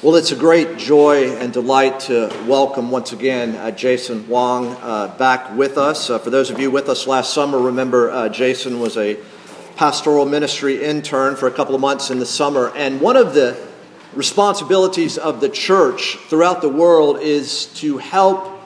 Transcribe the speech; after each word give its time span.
Well, 0.00 0.14
it's 0.14 0.30
a 0.30 0.36
great 0.36 0.76
joy 0.76 1.32
and 1.38 1.52
delight 1.52 1.98
to 2.02 2.32
welcome 2.46 2.92
once 2.92 3.12
again 3.12 3.56
uh, 3.56 3.72
Jason 3.72 4.28
Wong 4.28 4.76
uh, 4.80 5.12
back 5.18 5.56
with 5.56 5.76
us. 5.76 6.08
Uh, 6.08 6.20
for 6.20 6.30
those 6.30 6.50
of 6.50 6.60
you 6.60 6.70
with 6.70 6.88
us 6.88 7.08
last 7.08 7.34
summer, 7.34 7.58
remember 7.58 8.08
uh, 8.08 8.28
Jason 8.28 8.78
was 8.78 8.96
a 8.96 9.18
pastoral 9.74 10.24
ministry 10.24 10.84
intern 10.84 11.34
for 11.34 11.48
a 11.48 11.50
couple 11.50 11.74
of 11.74 11.80
months 11.80 12.12
in 12.12 12.20
the 12.20 12.26
summer. 12.26 12.70
And 12.76 13.00
one 13.00 13.16
of 13.16 13.34
the 13.34 13.58
responsibilities 14.14 15.18
of 15.18 15.40
the 15.40 15.48
church 15.48 16.16
throughout 16.28 16.62
the 16.62 16.68
world 16.68 17.18
is 17.18 17.66
to 17.80 17.98
help 17.98 18.56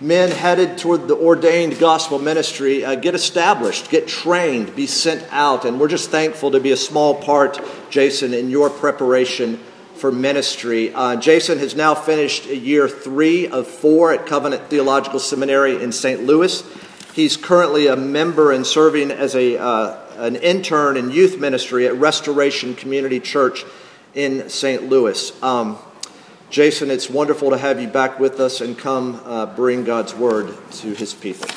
men 0.00 0.30
headed 0.30 0.78
toward 0.78 1.08
the 1.08 1.16
ordained 1.16 1.80
gospel 1.80 2.20
ministry 2.20 2.84
uh, 2.84 2.94
get 2.94 3.16
established, 3.16 3.90
get 3.90 4.06
trained, 4.06 4.76
be 4.76 4.86
sent 4.86 5.26
out. 5.32 5.64
And 5.64 5.80
we're 5.80 5.88
just 5.88 6.10
thankful 6.10 6.52
to 6.52 6.60
be 6.60 6.70
a 6.70 6.76
small 6.76 7.20
part, 7.20 7.60
Jason, 7.90 8.32
in 8.32 8.48
your 8.48 8.70
preparation 8.70 9.58
for 9.98 10.12
ministry. 10.12 10.94
Uh, 10.94 11.16
Jason 11.16 11.58
has 11.58 11.74
now 11.74 11.94
finished 11.94 12.46
a 12.46 12.56
year 12.56 12.88
three 12.88 13.48
of 13.48 13.66
four 13.66 14.12
at 14.12 14.26
Covenant 14.26 14.70
Theological 14.70 15.18
Seminary 15.18 15.82
in 15.82 15.92
St. 15.92 16.22
Louis. 16.22 16.62
He's 17.14 17.36
currently 17.36 17.88
a 17.88 17.96
member 17.96 18.52
and 18.52 18.66
serving 18.66 19.10
as 19.10 19.34
a, 19.34 19.58
uh, 19.58 19.98
an 20.16 20.36
intern 20.36 20.96
in 20.96 21.10
youth 21.10 21.38
ministry 21.38 21.86
at 21.86 21.94
Restoration 21.96 22.74
Community 22.74 23.18
Church 23.18 23.64
in 24.14 24.48
St. 24.48 24.88
Louis. 24.88 25.42
Um, 25.42 25.78
Jason, 26.50 26.90
it's 26.90 27.10
wonderful 27.10 27.50
to 27.50 27.58
have 27.58 27.80
you 27.80 27.88
back 27.88 28.20
with 28.20 28.38
us 28.40 28.60
and 28.60 28.78
come 28.78 29.20
uh, 29.24 29.46
bring 29.46 29.84
God's 29.84 30.14
word 30.14 30.54
to 30.72 30.94
his 30.94 31.12
people. 31.12 31.48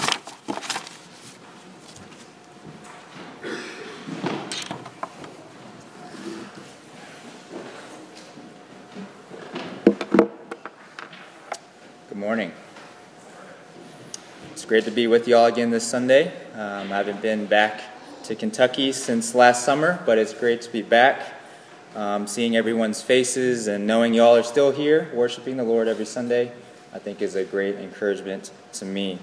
morning. 12.22 12.52
It's 14.52 14.61
great 14.72 14.86
to 14.86 14.92
be 14.92 15.06
with 15.06 15.28
you 15.28 15.36
all 15.36 15.48
again 15.48 15.70
this 15.70 15.86
Sunday. 15.86 16.28
Um, 16.54 16.94
I 16.94 16.96
haven't 16.96 17.22
been 17.22 17.46
back 17.46 17.82
to 18.24 18.36
Kentucky 18.36 18.94
since 18.94 19.36
last 19.36 19.66
summer, 19.66 20.02
but 20.06 20.18
it's 20.18 20.34
great 20.34 20.62
to 20.62 20.72
be 20.72 20.82
back, 20.82 21.34
um, 21.94 22.26
seeing 22.26 22.56
everyone's 22.56 23.02
faces 23.02 23.68
and 23.68 23.86
knowing 23.86 24.14
y'all 24.14 24.34
are 24.34 24.44
still 24.44 24.72
here 24.72 25.12
worshiping 25.14 25.58
the 25.58 25.66
Lord 25.66 25.90
every 25.90 26.06
Sunday. 26.06 26.54
I 26.94 27.00
think 27.00 27.22
is 27.22 27.36
a 27.36 27.44
great 27.44 27.76
encouragement 27.76 28.52
to 28.76 28.86
me. 28.86 29.20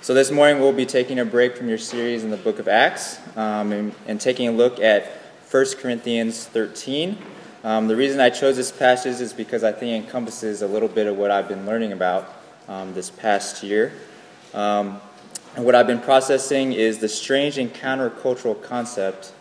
So 0.00 0.14
this 0.14 0.32
morning 0.32 0.60
we'll 0.60 0.72
be 0.72 0.84
taking 0.84 1.20
a 1.20 1.24
break 1.24 1.56
from 1.56 1.68
your 1.68 1.78
series 1.78 2.24
in 2.24 2.30
the 2.30 2.36
book 2.36 2.58
of 2.58 2.66
Acts 2.66 3.20
um, 3.36 3.70
and, 3.70 3.94
and 4.08 4.20
taking 4.20 4.48
a 4.48 4.52
look 4.52 4.80
at 4.80 5.06
1 5.48 5.64
Corinthians 5.78 6.44
13. 6.46 7.18
Um, 7.62 7.86
the 7.86 7.94
reason 7.94 8.18
I 8.18 8.30
chose 8.30 8.56
this 8.56 8.72
passage 8.72 9.20
is 9.20 9.32
because 9.32 9.62
I 9.62 9.70
think 9.70 9.92
it 9.92 10.04
encompasses 10.04 10.60
a 10.60 10.66
little 10.66 10.88
bit 10.88 11.06
of 11.06 11.16
what 11.16 11.30
I've 11.30 11.46
been 11.46 11.66
learning 11.66 11.92
about 11.92 12.41
um, 12.68 12.94
this 12.94 13.10
past 13.10 13.62
year. 13.62 13.92
Um, 14.54 15.00
and 15.54 15.64
what 15.64 15.74
I've 15.74 15.86
been 15.86 16.00
processing 16.00 16.72
is 16.72 16.98
the 16.98 17.08
strange 17.08 17.58
and 17.58 17.72
countercultural 17.72 18.62
concept 18.62 19.32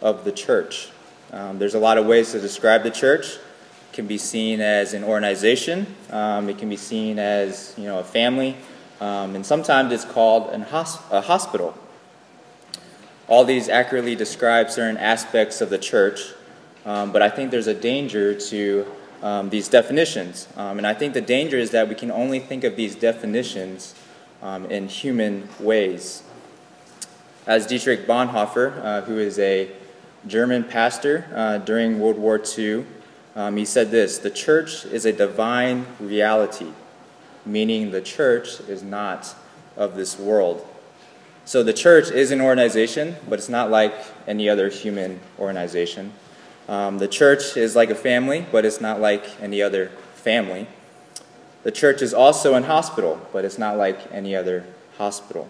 of 0.00 0.24
the 0.24 0.32
church. 0.32 0.90
Um, 1.32 1.58
there's 1.58 1.74
a 1.74 1.78
lot 1.78 1.96
of 1.96 2.06
ways 2.06 2.32
to 2.32 2.40
describe 2.40 2.82
the 2.82 2.90
church. 2.90 3.36
It 3.36 3.92
can 3.92 4.06
be 4.06 4.18
seen 4.18 4.60
as 4.60 4.94
an 4.94 5.04
organization. 5.04 5.86
Um, 6.10 6.48
it 6.48 6.58
can 6.58 6.68
be 6.68 6.76
seen 6.76 7.18
as 7.18 7.74
you 7.76 7.84
know 7.84 8.00
a 8.00 8.04
family, 8.04 8.56
um, 9.00 9.36
and 9.36 9.46
sometimes 9.46 9.92
it's 9.92 10.04
called 10.04 10.50
hosp- 10.50 11.10
a 11.12 11.20
hospital. 11.20 11.74
All 13.28 13.44
these 13.44 13.68
accurately 13.68 14.16
describe 14.16 14.70
certain 14.70 14.96
aspects 14.96 15.60
of 15.60 15.70
the 15.70 15.78
church, 15.78 16.20
um, 16.84 17.12
but 17.12 17.22
I 17.22 17.28
think 17.28 17.52
there's 17.52 17.68
a 17.68 17.74
danger 17.74 18.34
to 18.34 18.86
um, 19.22 19.50
these 19.50 19.68
definitions. 19.68 20.48
Um, 20.56 20.78
and 20.78 20.86
I 20.86 20.94
think 20.94 21.14
the 21.14 21.20
danger 21.20 21.58
is 21.58 21.70
that 21.70 21.88
we 21.88 21.94
can 21.94 22.10
only 22.10 22.38
think 22.38 22.64
of 22.64 22.76
these 22.76 22.94
definitions 22.94 23.94
um, 24.42 24.66
in 24.66 24.88
human 24.88 25.48
ways. 25.58 26.22
As 27.46 27.66
Dietrich 27.66 28.06
Bonhoeffer, 28.06 28.84
uh, 28.84 29.00
who 29.02 29.18
is 29.18 29.38
a 29.38 29.70
German 30.26 30.64
pastor 30.64 31.26
uh, 31.34 31.58
during 31.58 31.98
World 31.98 32.18
War 32.18 32.40
II, 32.58 32.84
um, 33.34 33.56
he 33.56 33.64
said 33.64 33.90
this 33.90 34.18
The 34.18 34.30
church 34.30 34.84
is 34.86 35.04
a 35.04 35.12
divine 35.12 35.86
reality, 35.98 36.72
meaning 37.46 37.90
the 37.90 38.00
church 38.00 38.60
is 38.60 38.82
not 38.82 39.34
of 39.76 39.96
this 39.96 40.18
world. 40.18 40.66
So 41.44 41.62
the 41.62 41.72
church 41.72 42.10
is 42.10 42.30
an 42.30 42.40
organization, 42.40 43.16
but 43.28 43.38
it's 43.38 43.48
not 43.48 43.70
like 43.70 43.94
any 44.26 44.48
other 44.48 44.68
human 44.68 45.20
organization. 45.38 46.12
Um, 46.70 46.98
the 46.98 47.08
church 47.08 47.56
is 47.56 47.74
like 47.74 47.90
a 47.90 47.96
family, 47.96 48.46
but 48.52 48.64
it's 48.64 48.80
not 48.80 49.00
like 49.00 49.42
any 49.42 49.60
other 49.60 49.88
family. 50.14 50.68
The 51.64 51.72
church 51.72 52.00
is 52.00 52.14
also 52.14 52.54
an 52.54 52.62
hospital, 52.62 53.20
but 53.32 53.44
it's 53.44 53.58
not 53.58 53.76
like 53.76 53.98
any 54.12 54.36
other 54.36 54.64
hospital. 54.96 55.48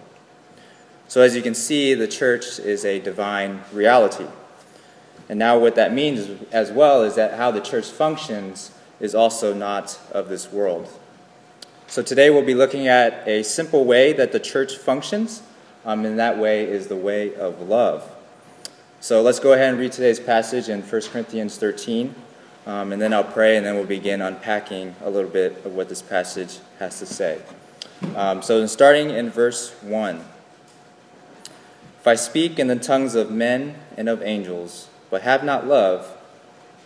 So, 1.09 1.21
as 1.21 1.37
you 1.37 1.43
can 1.43 1.55
see, 1.55 1.93
the 1.93 2.09
church 2.09 2.59
is 2.59 2.87
a 2.87 3.01
divine 3.01 3.61
reality. 3.71 4.25
And 5.29 5.39
now, 5.39 5.59
what 5.59 5.75
that 5.75 5.93
means 5.93 6.43
as 6.53 6.73
well 6.73 7.03
is 7.03 7.17
that 7.17 7.35
how 7.35 7.51
the 7.51 7.61
church 7.61 7.91
functions 7.91 8.71
is 8.99 9.15
also 9.15 9.53
not 9.53 9.99
of 10.13 10.31
this 10.31 10.51
world. 10.51 10.89
So, 11.87 12.03
today 12.03 12.31
we'll 12.31 12.47
be 12.47 12.55
looking 12.55 12.89
at 12.89 13.29
a 13.29 13.43
simple 13.43 13.85
way 13.85 14.15
that 14.15 14.33
the 14.33 14.41
church 14.41 14.79
functions, 14.79 15.43
um, 15.85 16.07
and 16.07 16.19
that 16.19 16.39
way 16.39 16.65
is 16.65 16.87
the 16.87 16.97
way 16.97 17.35
of 17.35 17.61
love. 17.61 18.11
So 19.03 19.23
let's 19.23 19.41
go 19.41 19.55
ahead 19.55 19.71
and 19.71 19.79
read 19.79 19.93
today's 19.93 20.21
passage 20.21 20.69
in 20.69 20.83
1 20.83 21.03
Corinthians 21.11 21.57
13, 21.57 22.15
um, 22.67 22.93
and 22.93 23.01
then 23.01 23.15
I'll 23.15 23.25
pray, 23.25 23.57
and 23.57 23.65
then 23.65 23.77
we'll 23.77 23.87
begin 23.87 24.21
unpacking 24.21 24.95
a 25.03 25.09
little 25.09 25.31
bit 25.31 25.65
of 25.65 25.75
what 25.75 25.89
this 25.89 26.03
passage 26.03 26.59
has 26.79 26.99
to 26.99 27.07
say. 27.07 27.41
Um, 28.15 28.43
so, 28.43 28.67
starting 28.67 29.09
in 29.09 29.31
verse 29.31 29.73
1 29.81 30.23
If 31.99 32.07
I 32.07 32.15
speak 32.15 32.59
in 32.59 32.67
the 32.67 32.77
tongues 32.77 33.15
of 33.15 33.31
men 33.31 33.77
and 33.97 34.07
of 34.07 34.23
angels, 34.23 34.91
but 35.09 35.23
have 35.23 35.45
not 35.45 35.67
love, 35.67 36.15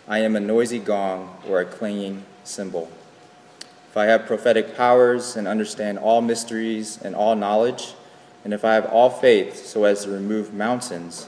I 0.07 0.19
am 0.19 0.37
a 0.37 0.39
noisy 0.39 0.79
gong 0.79 1.37
or 1.45 1.59
a 1.59 1.65
clanging 1.65 2.23
cymbal. 2.45 2.89
If 3.89 3.97
I 3.97 4.05
have 4.05 4.25
prophetic 4.25 4.77
powers 4.77 5.35
and 5.35 5.49
understand 5.49 5.99
all 5.99 6.21
mysteries 6.21 6.97
and 7.01 7.13
all 7.13 7.35
knowledge, 7.35 7.93
and 8.45 8.53
if 8.53 8.63
I 8.63 8.75
have 8.75 8.85
all 8.85 9.09
faith 9.09 9.65
so 9.65 9.83
as 9.83 10.05
to 10.05 10.11
remove 10.11 10.53
mountains, 10.53 11.27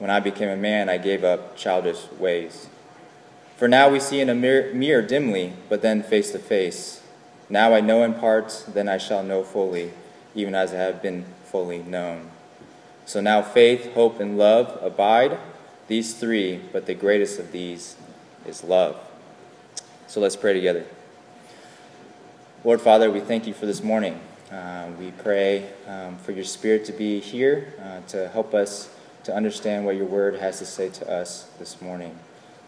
When 0.00 0.08
I 0.08 0.18
became 0.18 0.48
a 0.48 0.56
man, 0.56 0.88
I 0.88 0.96
gave 0.96 1.24
up 1.24 1.58
childish 1.58 2.10
ways. 2.12 2.68
For 3.58 3.68
now 3.68 3.90
we 3.90 4.00
see 4.00 4.20
in 4.20 4.30
a 4.30 4.34
mirror, 4.34 4.72
mirror 4.72 5.02
dimly, 5.02 5.52
but 5.68 5.82
then 5.82 6.02
face 6.02 6.32
to 6.32 6.38
face. 6.38 7.02
Now 7.50 7.74
I 7.74 7.82
know 7.82 8.02
in 8.02 8.14
part, 8.14 8.64
then 8.66 8.88
I 8.88 8.96
shall 8.96 9.22
know 9.22 9.42
fully, 9.44 9.92
even 10.34 10.54
as 10.54 10.72
I 10.72 10.76
have 10.76 11.02
been 11.02 11.26
fully 11.44 11.82
known. 11.82 12.30
So 13.04 13.20
now 13.20 13.42
faith, 13.42 13.92
hope, 13.92 14.20
and 14.20 14.38
love 14.38 14.78
abide, 14.82 15.36
these 15.86 16.14
three, 16.14 16.62
but 16.72 16.86
the 16.86 16.94
greatest 16.94 17.38
of 17.38 17.52
these 17.52 17.96
is 18.46 18.64
love. 18.64 18.96
So 20.06 20.18
let's 20.18 20.36
pray 20.36 20.54
together. 20.54 20.86
Lord 22.64 22.80
Father, 22.80 23.10
we 23.10 23.20
thank 23.20 23.46
you 23.46 23.52
for 23.52 23.66
this 23.66 23.82
morning. 23.82 24.18
Uh, 24.50 24.88
we 24.98 25.10
pray 25.10 25.68
um, 25.86 26.16
for 26.16 26.32
your 26.32 26.44
Spirit 26.44 26.86
to 26.86 26.92
be 26.92 27.20
here 27.20 27.74
uh, 27.84 28.00
to 28.08 28.28
help 28.30 28.54
us 28.54 28.88
to 29.24 29.34
understand 29.34 29.84
what 29.84 29.96
your 29.96 30.06
word 30.06 30.36
has 30.36 30.58
to 30.58 30.66
say 30.66 30.88
to 30.88 31.10
us 31.10 31.48
this 31.58 31.80
morning. 31.80 32.18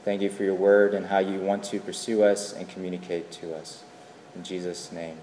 Thank 0.04 0.20
you 0.20 0.30
for 0.30 0.42
your 0.42 0.54
word 0.54 0.94
and 0.94 1.06
how 1.06 1.18
you 1.18 1.38
want 1.38 1.64
to 1.64 1.80
pursue 1.80 2.22
us 2.22 2.52
and 2.52 2.68
communicate 2.68 3.30
to 3.32 3.54
us. 3.54 3.84
In 4.34 4.42
Jesus' 4.42 4.90
name, 4.90 5.16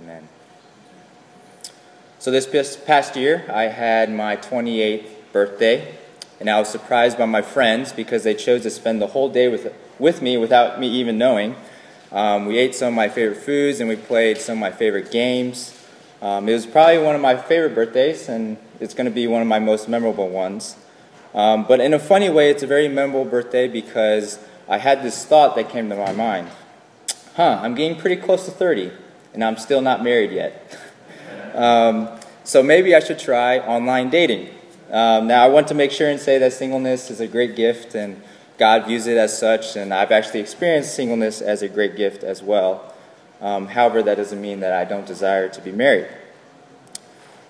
amen. 0.00 0.28
So, 2.18 2.30
this 2.30 2.76
past 2.76 3.16
year, 3.16 3.48
I 3.48 3.64
had 3.64 4.12
my 4.12 4.36
28th 4.36 5.06
birthday, 5.32 5.94
and 6.40 6.50
I 6.50 6.58
was 6.58 6.68
surprised 6.68 7.16
by 7.16 7.26
my 7.26 7.42
friends 7.42 7.92
because 7.92 8.24
they 8.24 8.34
chose 8.34 8.62
to 8.62 8.70
spend 8.70 9.00
the 9.00 9.06
whole 9.08 9.28
day 9.28 9.48
with, 9.48 9.72
with 9.98 10.20
me 10.20 10.36
without 10.36 10.80
me 10.80 10.88
even 10.88 11.16
knowing. 11.16 11.54
Um, 12.10 12.46
we 12.46 12.58
ate 12.58 12.74
some 12.74 12.88
of 12.88 12.94
my 12.94 13.08
favorite 13.08 13.36
foods 13.36 13.80
and 13.80 13.88
we 13.88 13.96
played 13.96 14.38
some 14.38 14.54
of 14.54 14.60
my 14.60 14.72
favorite 14.72 15.10
games. 15.10 15.77
Um, 16.20 16.48
it 16.48 16.52
was 16.52 16.66
probably 16.66 16.98
one 16.98 17.14
of 17.14 17.20
my 17.20 17.36
favorite 17.36 17.74
birthdays, 17.74 18.28
and 18.28 18.56
it's 18.80 18.92
going 18.92 19.04
to 19.04 19.10
be 19.10 19.26
one 19.26 19.40
of 19.40 19.46
my 19.48 19.60
most 19.60 19.88
memorable 19.88 20.28
ones. 20.28 20.76
Um, 21.32 21.64
but 21.64 21.80
in 21.80 21.94
a 21.94 21.98
funny 21.98 22.28
way, 22.28 22.50
it's 22.50 22.62
a 22.62 22.66
very 22.66 22.88
memorable 22.88 23.24
birthday 23.24 23.68
because 23.68 24.38
I 24.68 24.78
had 24.78 25.02
this 25.02 25.24
thought 25.24 25.54
that 25.56 25.68
came 25.68 25.88
to 25.90 25.96
my 25.96 26.12
mind. 26.12 26.48
Huh, 27.36 27.60
I'm 27.62 27.74
getting 27.74 27.96
pretty 27.96 28.16
close 28.16 28.46
to 28.46 28.50
30, 28.50 28.90
and 29.32 29.44
I'm 29.44 29.56
still 29.56 29.80
not 29.80 30.02
married 30.02 30.32
yet. 30.32 30.76
um, 31.54 32.08
so 32.42 32.62
maybe 32.62 32.96
I 32.96 33.00
should 33.00 33.20
try 33.20 33.60
online 33.60 34.10
dating. 34.10 34.48
Um, 34.90 35.28
now, 35.28 35.44
I 35.44 35.48
want 35.48 35.68
to 35.68 35.74
make 35.74 35.92
sure 35.92 36.08
and 36.08 36.18
say 36.18 36.38
that 36.38 36.52
singleness 36.52 37.10
is 37.10 37.20
a 37.20 37.28
great 37.28 37.54
gift, 37.54 37.94
and 37.94 38.20
God 38.58 38.86
views 38.86 39.06
it 39.06 39.16
as 39.16 39.38
such, 39.38 39.76
and 39.76 39.94
I've 39.94 40.10
actually 40.10 40.40
experienced 40.40 40.94
singleness 40.94 41.40
as 41.40 41.62
a 41.62 41.68
great 41.68 41.94
gift 41.94 42.24
as 42.24 42.42
well. 42.42 42.92
Um, 43.40 43.68
however, 43.68 44.02
that 44.02 44.16
doesn't 44.16 44.40
mean 44.40 44.60
that 44.60 44.72
I 44.72 44.84
don't 44.84 45.06
desire 45.06 45.48
to 45.48 45.60
be 45.60 45.72
married. 45.72 46.08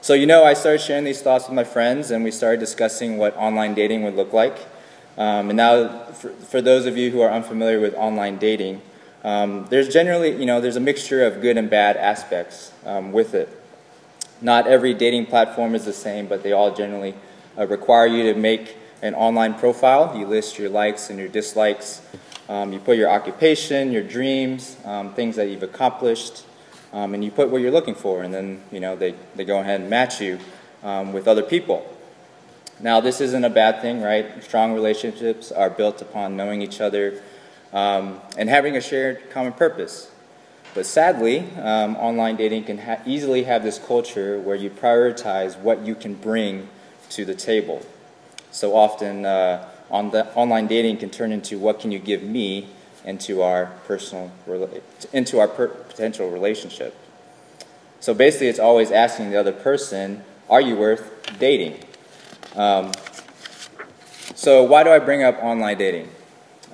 So, 0.01 0.15
you 0.15 0.27
know, 0.27 0.45
I 0.45 0.55
started 0.55 0.81
sharing 0.81 1.05
these 1.05 1.23
thoughts 1.23 1.49
with 1.49 1.55
my 1.55 1.65
friends, 1.65 2.11
and 2.11 2.23
we 2.23 2.31
started 2.31 2.61
discussing 2.61 3.19
what 3.19 3.37
online 3.37 3.75
dating 3.75 4.05
would 4.05 4.15
look 4.15 4.33
like. 4.33 4.57
Um, 5.17 5.51
and 5.51 5.57
now, 5.57 6.05
for, 6.13 6.31
for, 6.31 6.63
those 6.63 6.87
of 6.87 6.97
you 6.97 7.11
who 7.11 7.21
are 7.21 7.31
unfamiliar 7.31 7.81
with 7.81 7.95
online 7.95 8.39
dating, 8.39 8.81
um, 9.25 9.67
there's 9.69 9.89
generally, 9.89 10.37
you 10.37 10.47
know, 10.47 10.61
there's 10.61 10.77
a 10.77 10.81
mixture 10.81 11.25
of 11.25 11.41
good 11.41 11.57
and 11.57 11.69
bad 11.69 11.97
aspects 11.97 12.73
um, 12.87 13.11
with 13.11 13.35
it. 13.35 13.49
Not 14.41 14.69
every 14.69 14.95
dating 14.95 15.27
platform 15.27 15.75
is 15.75 15.85
the 15.85 15.93
same, 15.93 16.27
but 16.27 16.45
they 16.45 16.53
all 16.53 16.73
generally 16.73 17.15
uh, 17.59 17.67
require 17.67 18.07
you 18.07 18.33
to 18.33 18.39
make 18.39 18.77
an 19.03 19.15
online 19.15 19.55
profile. 19.55 20.17
You 20.17 20.27
list 20.27 20.59
your 20.59 20.69
likes 20.69 21.11
and 21.11 21.19
your 21.19 21.29
dislikes. 21.29 22.01
Um, 22.49 22.73
you 22.73 22.79
put 22.79 22.97
your 22.97 23.11
occupation, 23.11 23.93
your 23.93 24.03
dreams, 24.03 24.77
um, 24.85 25.13
things 25.13 25.37
that 25.37 25.49
you've 25.49 25.63
accomplished, 25.63 26.45
um, 26.93 27.13
and 27.13 27.23
you 27.23 27.31
put 27.31 27.51
what 27.51 27.61
you're 27.61 27.71
looking 27.71 27.95
for, 27.95 28.23
and 28.23 28.33
then 28.33 28.63
you 28.73 28.81
know 28.81 28.97
they, 28.97 29.15
they 29.37 29.45
go 29.45 29.61
ahead 29.61 29.81
and 29.81 29.91
match 29.91 30.21
you 30.21 30.39
um, 30.83 31.13
with 31.13 31.29
other 31.29 31.43
people. 31.43 31.87
Now, 32.81 33.01
this 33.01 33.21
isn't 33.21 33.45
a 33.45 33.51
bad 33.51 33.83
thing, 33.83 34.03
right? 34.03 34.43
Strong 34.43 34.73
relationships 34.73 35.51
are 35.51 35.69
built 35.69 36.01
upon 36.01 36.37
knowing 36.37 36.63
each 36.63 36.81
other 36.81 37.21
um, 37.73 38.21
and 38.37 38.49
having 38.49 38.77
a 38.77 38.81
shared 38.81 39.31
common 39.31 39.53
purpose. 39.53 40.11
But 40.75 40.87
sadly, 40.87 41.41
um, 41.61 41.97
online 41.97 42.37
dating 42.37 42.65
can 42.65 42.79
ha- 42.79 43.01
easily 43.05 43.45
have 43.45 43.65
this 43.65 43.79
culture 43.79 44.39
where 44.39 44.55
you 44.55 44.71
prioritize 44.71 45.59
what 45.59 45.85
you 45.85 45.97
can 45.97 46.15
bring 46.15 46.69
to 47.11 47.25
the 47.25 47.35
table. 47.35 47.83
So 48.53 48.77
often, 48.77 49.27
uh, 49.27 49.69
on 49.91 50.11
the 50.11 50.33
online 50.35 50.67
dating 50.67 50.99
can 50.99 51.11
turn 51.11 51.33
into 51.33 51.59
what 51.59 51.81
can 51.81 51.91
you 51.91 51.99
give 51.99 52.23
me 52.23 52.69
into 53.05 53.43
our 53.43 53.67
personal 53.87 54.31
into 55.13 55.41
our 55.41 55.49
per- 55.49 55.69
potential 55.69 56.31
relationship. 56.31 56.95
So 58.01 58.15
basically, 58.15 58.49
it's 58.49 58.59
always 58.59 58.91
asking 58.91 59.31
the 59.31 59.41
other 59.41 59.53
person, 59.53 60.25
"Are 60.51 60.61
you 60.61 60.77
worth 60.77 61.11
dating?" 61.39 61.79
Um, 62.55 62.93
so 64.35 64.63
why 64.63 64.85
do 64.85 64.91
I 64.91 64.99
bring 64.99 65.23
up 65.23 65.43
online 65.43 65.79
dating? 65.79 66.09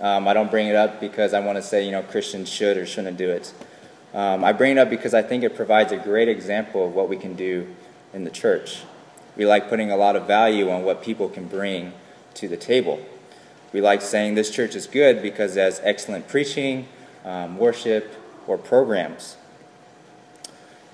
Um, 0.01 0.27
I 0.27 0.35
don't 0.35 0.51
bring 0.51 0.67
it 0.67 0.75
up 0.75 1.01
because 1.01 1.33
I 1.33 1.41
want 1.41 1.57
to 1.57 1.63
say 1.63 1.85
you 1.85 1.93
know 1.93 2.03
Christians 2.03 2.49
should 2.49 2.77
or 2.77 2.85
shouldn't 2.85 3.17
do 3.17 3.31
it. 3.31 3.53
Um, 4.13 4.45
I 4.45 4.53
bring 4.53 4.73
it 4.73 4.79
up 4.79 4.91
because 4.91 5.15
I 5.15 5.23
think 5.23 5.45
it 5.45 5.57
provides 5.57 5.93
a 5.93 5.97
great 5.97 6.29
example 6.29 6.87
of 6.87 6.95
what 6.95 7.09
we 7.09 7.17
can 7.17 7.35
do 7.35 7.75
in 8.13 8.25
the 8.25 8.31
church. 8.31 8.83
We 9.37 9.47
like 9.47 9.69
putting 9.69 9.91
a 9.91 9.97
lot 9.97 10.15
of 10.15 10.27
value 10.27 10.71
on 10.71 10.85
what 10.85 11.03
people 11.03 11.29
can 11.29 11.49
bring 11.49 11.93
to 12.35 12.49
the 12.49 12.57
table. 12.57 13.05
We 13.73 13.81
like 13.81 14.03
saying 14.03 14.35
this 14.35 14.51
church 14.51 14.75
is 14.77 14.87
good 14.87 15.21
because 15.21 15.57
it 15.57 15.61
has 15.61 15.81
excellent 15.83 16.29
preaching, 16.29 16.87
um, 17.25 17.59
worship, 17.59 18.15
or 18.47 18.57
programs. 18.57 19.37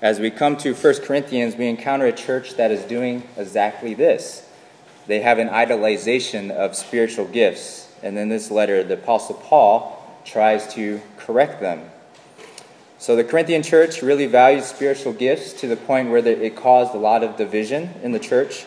As 0.01 0.19
we 0.19 0.31
come 0.31 0.57
to 0.57 0.73
1 0.73 0.95
Corinthians, 1.01 1.55
we 1.55 1.67
encounter 1.67 2.07
a 2.07 2.11
church 2.11 2.55
that 2.55 2.71
is 2.71 2.81
doing 2.83 3.21
exactly 3.37 3.93
this. 3.93 4.47
They 5.05 5.19
have 5.19 5.37
an 5.37 5.49
idolization 5.49 6.49
of 6.49 6.75
spiritual 6.75 7.25
gifts. 7.25 7.93
And 8.01 8.17
in 8.17 8.29
this 8.29 8.49
letter, 8.49 8.83
the 8.83 8.95
Apostle 8.95 9.35
Paul 9.35 10.21
tries 10.25 10.73
to 10.73 11.01
correct 11.17 11.61
them. 11.61 11.89
So 12.97 13.15
the 13.15 13.23
Corinthian 13.23 13.61
church 13.61 14.01
really 14.01 14.25
valued 14.25 14.63
spiritual 14.63 15.13
gifts 15.13 15.53
to 15.61 15.67
the 15.67 15.77
point 15.77 16.09
where 16.09 16.25
it 16.25 16.55
caused 16.55 16.95
a 16.95 16.97
lot 16.97 17.23
of 17.23 17.37
division 17.37 17.91
in 18.01 18.11
the 18.11 18.19
church. 18.19 18.65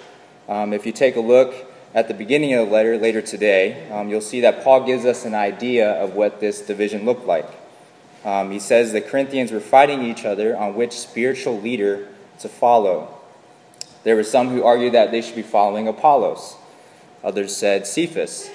Um, 0.48 0.72
if 0.72 0.86
you 0.86 0.92
take 0.92 1.16
a 1.16 1.20
look 1.20 1.54
at 1.94 2.08
the 2.08 2.14
beginning 2.14 2.52
of 2.54 2.66
the 2.66 2.72
letter 2.72 2.98
later 2.98 3.22
today, 3.22 3.88
um, 3.90 4.08
you'll 4.08 4.20
see 4.20 4.40
that 4.40 4.64
Paul 4.64 4.84
gives 4.84 5.04
us 5.04 5.24
an 5.24 5.34
idea 5.34 5.92
of 5.92 6.14
what 6.14 6.40
this 6.40 6.60
division 6.60 7.04
looked 7.04 7.24
like. 7.24 7.48
Um, 8.24 8.50
he 8.50 8.58
says 8.58 8.92
the 8.92 9.00
Corinthians 9.00 9.52
were 9.52 9.60
fighting 9.60 10.02
each 10.02 10.24
other 10.24 10.56
on 10.56 10.74
which 10.74 10.92
spiritual 10.92 11.60
leader 11.60 12.08
to 12.40 12.48
follow. 12.48 13.14
There 14.02 14.16
were 14.16 14.24
some 14.24 14.48
who 14.48 14.64
argued 14.64 14.94
that 14.94 15.12
they 15.12 15.22
should 15.22 15.36
be 15.36 15.42
following 15.42 15.86
Apollos. 15.86 16.56
Others 17.22 17.56
said 17.56 17.86
Cephas. 17.86 18.50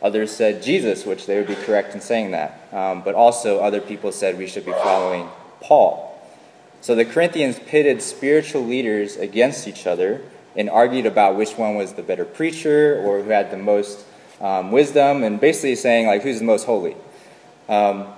Others 0.00 0.30
said 0.30 0.62
Jesus, 0.62 1.04
which 1.04 1.26
they 1.26 1.36
would 1.36 1.48
be 1.48 1.56
correct 1.56 1.94
in 1.94 2.00
saying 2.00 2.30
that. 2.30 2.68
Um, 2.72 3.02
but 3.02 3.14
also, 3.14 3.58
other 3.58 3.80
people 3.80 4.12
said 4.12 4.38
we 4.38 4.46
should 4.46 4.64
be 4.64 4.72
following 4.72 5.28
Paul. 5.60 6.04
So 6.80 6.94
the 6.94 7.04
Corinthians 7.04 7.58
pitted 7.58 8.00
spiritual 8.00 8.64
leaders 8.64 9.16
against 9.16 9.66
each 9.66 9.86
other 9.86 10.22
and 10.58 10.68
argued 10.68 11.06
about 11.06 11.36
which 11.36 11.52
one 11.52 11.76
was 11.76 11.92
the 11.92 12.02
better 12.02 12.24
preacher 12.24 13.00
or 13.06 13.22
who 13.22 13.30
had 13.30 13.52
the 13.52 13.56
most 13.56 14.04
um, 14.40 14.72
wisdom, 14.72 15.22
and 15.22 15.40
basically 15.40 15.76
saying, 15.76 16.06
like, 16.06 16.22
who's 16.22 16.40
the 16.40 16.44
most 16.44 16.64
holy. 16.64 16.96
Um, 17.68 18.08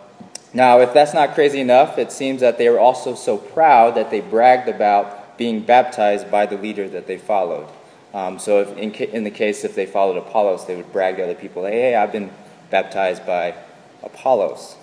now, 0.52 0.80
if 0.80 0.92
that's 0.92 1.14
not 1.14 1.34
crazy 1.34 1.60
enough, 1.60 1.98
it 1.98 2.10
seems 2.10 2.40
that 2.40 2.58
they 2.58 2.68
were 2.70 2.80
also 2.80 3.14
so 3.14 3.36
proud 3.36 3.94
that 3.94 4.10
they 4.10 4.20
bragged 4.20 4.68
about 4.68 5.38
being 5.38 5.60
baptized 5.60 6.30
by 6.30 6.46
the 6.46 6.56
leader 6.56 6.88
that 6.88 7.06
they 7.06 7.18
followed. 7.18 7.68
Um, 8.12 8.38
so, 8.38 8.60
if 8.60 8.76
in, 8.76 8.92
in, 8.92 9.24
the 9.24 9.30
case 9.30 9.62
if 9.62 9.74
they 9.74 9.86
followed 9.86 10.16
Apollos, 10.16 10.66
they 10.66 10.76
would 10.76 10.92
brag 10.92 11.16
to 11.16 11.24
other 11.24 11.34
people, 11.34 11.64
hey, 11.64 11.80
hey, 11.80 11.94
I've 11.94 12.10
been 12.10 12.30
baptized 12.70 13.24
by 13.26 13.54
Apollos. 14.02 14.76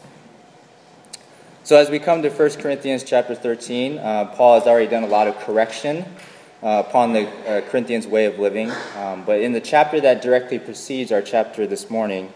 So, 1.63 1.75
as 1.75 1.89
we 1.89 1.99
come 1.99 2.21
to 2.21 2.29
1 2.29 2.49
Corinthians 2.51 3.03
chapter 3.03 3.35
13, 3.35 3.97
uh, 3.97 4.25
Paul 4.35 4.59
has 4.59 4.67
already 4.67 4.87
done 4.87 5.03
a 5.03 5.07
lot 5.07 5.27
of 5.27 5.37
correction 5.39 6.05
uh, 6.63 6.83
upon 6.87 7.13
the 7.13 7.27
uh, 7.27 7.61
Corinthians' 7.69 8.07
way 8.07 8.25
of 8.25 8.39
living. 8.39 8.71
Um, 8.95 9.23
but 9.23 9.41
in 9.41 9.51
the 9.53 9.61
chapter 9.61 10.01
that 10.01 10.21
directly 10.21 10.59
precedes 10.59 11.11
our 11.11 11.21
chapter 11.21 11.67
this 11.67 11.89
morning, 11.89 12.33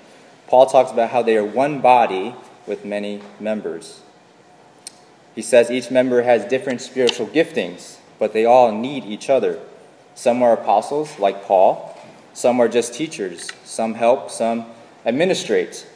Paul 0.47 0.65
talks 0.65 0.91
about 0.91 1.09
how 1.09 1.21
they 1.21 1.37
are 1.37 1.45
one 1.45 1.81
body 1.81 2.35
with 2.67 2.85
many 2.85 3.21
members. 3.39 4.01
He 5.33 5.41
says 5.41 5.71
each 5.71 5.89
member 5.89 6.23
has 6.23 6.45
different 6.45 6.81
spiritual 6.81 7.27
giftings, 7.27 7.97
but 8.19 8.33
they 8.33 8.45
all 8.45 8.71
need 8.71 9.05
each 9.05 9.29
other. 9.29 9.59
Some 10.13 10.43
are 10.43 10.53
apostles, 10.53 11.17
like 11.19 11.43
Paul. 11.45 11.97
Some 12.33 12.59
are 12.59 12.67
just 12.67 12.93
teachers. 12.93 13.49
Some 13.63 13.93
help, 13.95 14.29
some 14.29 14.65
administrate. 15.05 15.87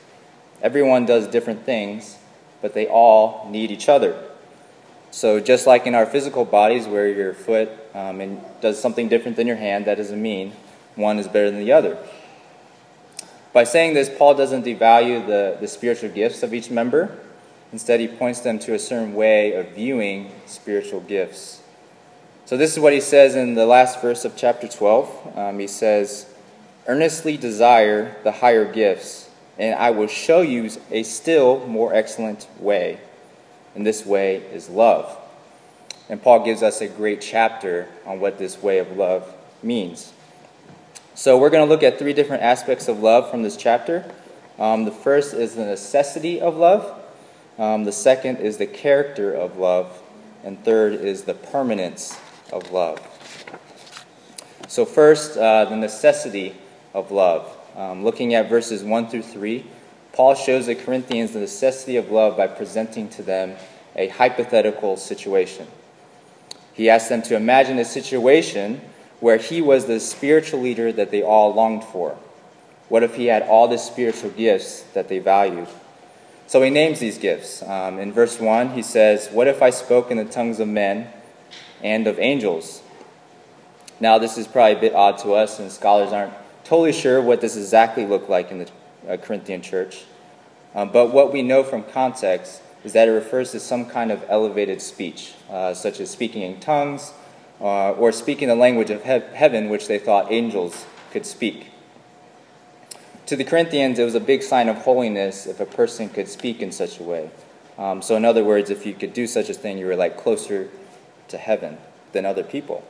Everyone 0.62 1.06
does 1.06 1.28
different 1.28 1.66
things, 1.66 2.18
but 2.62 2.74
they 2.74 2.88
all 2.88 3.48
need 3.52 3.72
each 3.72 3.90
other. 3.90 4.18
So, 5.16 5.40
just 5.40 5.66
like 5.66 5.88
in 5.88 5.96
our 5.96 6.06
physical 6.06 6.44
bodies, 6.44 6.88
where 6.88 7.08
your 7.08 7.34
foot 7.34 7.70
um, 7.94 8.20
and 8.20 8.42
does 8.60 8.78
something 8.78 9.08
different 9.08 9.38
than 9.38 9.48
your 9.48 9.56
hand, 9.56 9.86
that 9.86 9.96
doesn't 9.96 10.22
mean 10.22 10.52
one 10.96 11.20
is 11.20 11.26
better 11.26 11.50
than 11.50 11.62
the 11.62 11.72
other. 11.72 11.98
By 13.54 13.64
saying 13.64 13.94
this, 13.94 14.10
Paul 14.10 14.36
doesn't 14.36 14.66
devalue 14.66 15.26
the, 15.26 15.56
the 15.62 15.70
spiritual 15.70 16.10
gifts 16.10 16.44
of 16.44 16.54
each 16.54 16.70
member. 16.70 17.18
Instead, 17.72 18.02
he 18.02 18.10
points 18.10 18.42
them 18.42 18.60
to 18.60 18.74
a 18.74 18.78
certain 18.78 19.14
way 19.14 19.54
of 19.54 19.70
viewing 19.70 20.34
spiritual 20.48 21.00
gifts. 21.00 21.62
So, 22.44 22.58
this 22.58 22.74
is 22.74 22.80
what 22.82 22.92
he 22.92 23.00
says 23.00 23.36
in 23.36 23.54
the 23.54 23.66
last 23.66 24.02
verse 24.02 24.26
of 24.26 24.36
chapter 24.36 24.68
12. 24.68 25.38
Um, 25.38 25.60
he 25.60 25.68
says, 25.68 26.26
Earnestly 26.88 27.38
desire 27.38 28.18
the 28.26 28.34
higher 28.34 28.70
gifts, 28.70 29.30
and 29.58 29.76
I 29.76 29.92
will 29.92 30.08
show 30.08 30.42
you 30.42 30.70
a 30.92 31.04
still 31.04 31.66
more 31.68 31.94
excellent 31.94 32.50
way. 32.60 33.00
And 33.76 33.86
this 33.86 34.06
way 34.06 34.38
is 34.38 34.70
love. 34.70 35.18
And 36.10 36.22
Paul 36.22 36.46
gives 36.46 36.64
us 36.64 36.82
a 36.82 36.88
great 36.88 37.22
chapter 37.22 37.88
on 38.06 38.20
what 38.20 38.38
this 38.38 38.62
way 38.62 38.80
of 38.80 38.96
love 38.96 39.32
means. 39.62 40.14
So, 41.14 41.38
we're 41.38 41.50
going 41.50 41.66
to 41.66 41.70
look 41.70 41.84
at 41.84 41.98
three 41.98 42.14
different 42.14 42.44
aspects 42.44 42.88
of 42.88 43.00
love 43.00 43.32
from 43.32 43.42
this 43.42 43.56
chapter. 43.56 44.10
Um, 44.60 44.86
the 44.86 44.92
first 44.92 45.34
is 45.34 45.56
the 45.56 45.66
necessity 45.66 46.42
of 46.42 46.58
love, 46.58 47.02
um, 47.58 47.86
the 47.86 47.92
second 47.92 48.38
is 48.38 48.58
the 48.58 48.68
character 48.68 49.34
of 49.34 49.58
love, 49.58 50.02
and 50.44 50.62
third 50.66 50.94
is 50.94 51.24
the 51.24 51.34
permanence 51.34 52.20
of 52.52 52.72
love. 52.72 53.00
So, 54.68 54.84
first, 54.84 55.38
uh, 55.38 55.66
the 55.66 55.78
necessity 55.78 56.56
of 56.94 57.12
love. 57.12 57.50
Um, 57.78 58.04
looking 58.04 58.34
at 58.34 58.50
verses 58.50 58.84
1 58.84 59.08
through 59.08 59.24
3, 59.24 59.66
Paul 60.16 60.36
shows 60.36 60.68
the 60.68 60.76
Corinthians 60.76 61.34
the 61.34 61.42
necessity 61.42 61.98
of 61.98 62.10
love 62.10 62.38
by 62.38 62.48
presenting 62.48 63.10
to 63.10 63.22
them 63.22 63.56
a 63.98 64.08
hypothetical 64.08 64.96
situation. 64.96 65.68
He 66.74 66.90
asks 66.90 67.10
them 67.10 67.22
to 67.24 67.36
imagine 67.36 67.78
a 67.80 67.86
situation 67.86 68.80
where 69.20 69.38
he 69.38 69.62
was 69.62 69.86
the 69.86 70.00
spiritual 70.00 70.62
leader 70.62 70.94
that 70.94 71.12
they 71.12 71.22
all 71.22 71.54
longed 71.54 71.84
for. 71.84 72.18
What 72.88 73.04
if 73.04 73.16
he 73.16 73.26
had 73.26 73.44
all 73.44 73.68
the 73.68 73.78
spiritual 73.78 74.30
gifts 74.30 74.84
that 74.94 75.10
they 75.10 75.20
valued? 75.20 75.68
So 76.48 76.62
he 76.62 76.70
names 76.70 77.02
these 77.02 77.18
gifts. 77.18 77.62
Um, 77.64 78.00
in 78.00 78.14
verse 78.14 78.40
1, 78.40 78.70
he 78.70 78.84
says, 78.84 79.28
What 79.30 79.48
if 79.48 79.62
I 79.62 79.70
spoke 79.70 80.12
in 80.12 80.18
the 80.18 80.26
tongues 80.26 80.62
of 80.62 80.70
men 80.70 81.10
and 81.84 82.08
of 82.08 82.20
angels? 82.20 82.82
Now, 84.00 84.18
this 84.18 84.38
is 84.38 84.48
probably 84.48 84.78
a 84.78 84.80
bit 84.80 84.96
odd 84.96 85.18
to 85.20 85.34
us, 85.34 85.60
and 85.60 85.70
scholars 85.70 86.14
aren't 86.14 86.34
totally 86.64 86.94
sure 86.94 87.22
what 87.22 87.42
this 87.42 87.58
exactly 87.58 88.06
looked 88.06 88.30
like 88.30 88.52
in 88.52 88.60
the 88.60 88.70
uh, 89.08 89.18
Corinthian 89.18 89.62
church. 89.62 90.04
Um, 90.74 90.92
but 90.92 91.14
what 91.14 91.32
we 91.32 91.42
know 91.42 91.64
from 91.64 91.84
context 91.84 92.62
is 92.84 92.94
that 92.94 93.08
it 93.08 93.12
refers 93.12 93.52
to 93.52 93.60
some 93.60 93.86
kind 93.86 94.12
of 94.12 94.24
elevated 94.30 94.82
speech, 94.82 95.34
uh, 95.50 95.74
such 95.74 96.00
as 96.00 96.10
speaking 96.10 96.42
in 96.42 96.60
tongues 96.60 97.14
uh, 97.62 97.92
or 97.94 98.12
speaking 98.12 98.48
the 98.48 98.56
language 98.56 98.90
of 98.90 99.04
he- 99.04 99.36
heaven, 99.36 99.70
which 99.70 99.88
they 99.88 99.98
thought 99.98 100.32
angels 100.32 100.86
could 101.12 101.26
speak. 101.26 101.72
To 103.28 103.36
the 103.36 103.44
Corinthians, 103.44 103.98
it 103.98 104.04
was 104.04 104.14
a 104.14 104.20
big 104.20 104.44
sign 104.44 104.70
of 104.70 104.78
holiness 104.78 105.48
if 105.48 105.60
a 105.60 105.66
person 105.66 106.10
could 106.10 106.28
speak 106.28 106.62
in 106.62 106.72
such 106.72 107.00
a 107.00 107.04
way. 107.04 107.32
Um, 107.78 108.02
so, 108.02 108.16
in 108.16 108.24
other 108.24 108.44
words, 108.44 108.70
if 108.70 108.86
you 108.86 108.94
could 108.94 109.14
do 109.14 109.26
such 109.26 109.50
a 109.50 109.54
thing, 109.54 109.78
you 109.78 109.88
were 109.88 109.96
like 109.96 110.18
closer 110.18 110.70
to 111.30 111.38
heaven 111.38 111.78
than 112.12 112.26
other 112.26 112.44
people. 112.44 112.84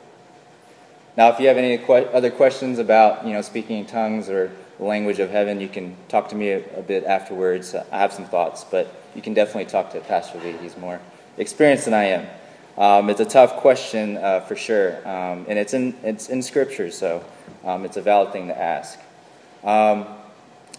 Now, 1.16 1.30
if 1.30 1.40
you 1.40 1.48
have 1.48 1.56
any 1.56 1.78
que- 1.78 2.10
other 2.12 2.30
questions 2.30 2.78
about, 2.78 3.26
you 3.26 3.32
know, 3.32 3.40
speaking 3.40 3.78
in 3.78 3.86
tongues 3.86 4.28
or 4.28 4.52
language 4.78 5.18
of 5.18 5.30
heaven, 5.30 5.60
you 5.60 5.68
can 5.68 5.96
talk 6.08 6.28
to 6.30 6.34
me 6.34 6.50
a, 6.50 6.78
a 6.78 6.82
bit 6.82 7.04
afterwards. 7.04 7.74
I 7.74 7.98
have 7.98 8.12
some 8.12 8.26
thoughts, 8.26 8.64
but 8.64 8.94
you 9.14 9.22
can 9.22 9.34
definitely 9.34 9.66
talk 9.66 9.92
to 9.92 10.00
Pastor 10.00 10.38
Lee. 10.40 10.52
He's 10.60 10.76
more 10.76 11.00
experienced 11.38 11.86
than 11.86 11.94
I 11.94 12.04
am. 12.04 12.26
Um, 12.78 13.08
it's 13.08 13.20
a 13.20 13.24
tough 13.24 13.56
question 13.56 14.18
uh, 14.18 14.40
for 14.40 14.54
sure, 14.54 14.96
um, 15.08 15.46
and 15.48 15.58
it's 15.58 15.72
in 15.72 15.94
it's 16.02 16.28
in 16.28 16.42
Scripture, 16.42 16.90
so 16.90 17.24
um, 17.64 17.86
it's 17.86 17.96
a 17.96 18.02
valid 18.02 18.32
thing 18.32 18.48
to 18.48 18.58
ask. 18.58 18.98
Um, 19.64 20.06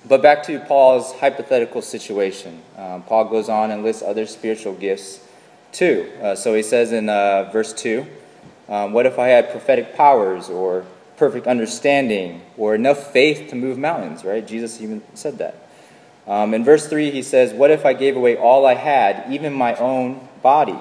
but 0.07 0.21
back 0.21 0.43
to 0.43 0.59
Paul's 0.59 1.11
hypothetical 1.13 1.81
situation. 1.81 2.61
Um, 2.77 3.01
Paul 3.01 3.25
goes 3.25 3.49
on 3.49 3.71
and 3.71 3.83
lists 3.83 4.03
other 4.03 4.27
spiritual 4.27 4.75
gifts 4.75 5.21
too. 5.71 6.11
Uh, 6.21 6.35
so 6.35 6.53
he 6.53 6.61
says 6.61 6.91
in 6.91 7.09
uh, 7.09 7.49
verse 7.51 7.73
two, 7.73 8.05
um, 8.69 8.93
"What 8.93 9.07
if 9.07 9.17
I 9.17 9.29
had 9.29 9.49
prophetic 9.49 9.95
powers 9.95 10.49
or 10.49 10.85
perfect 11.17 11.47
understanding 11.47 12.41
or 12.57 12.75
enough 12.75 13.11
faith 13.11 13.49
to 13.49 13.55
move 13.55 13.77
mountains?" 13.77 14.23
Right? 14.23 14.45
Jesus 14.45 14.81
even 14.81 15.01
said 15.13 15.37
that. 15.39 15.55
in 16.53 16.63
verse 16.63 16.87
three, 16.87 17.11
he 17.11 17.21
says, 17.21 17.53
"What 17.53 17.71
if 17.71 17.85
I 17.85 17.93
gave 17.93 18.15
away 18.15 18.35
all 18.37 18.65
I 18.65 18.75
had, 18.75 19.25
even 19.29 19.53
my 19.53 19.75
own 19.75 20.27
body?" 20.41 20.77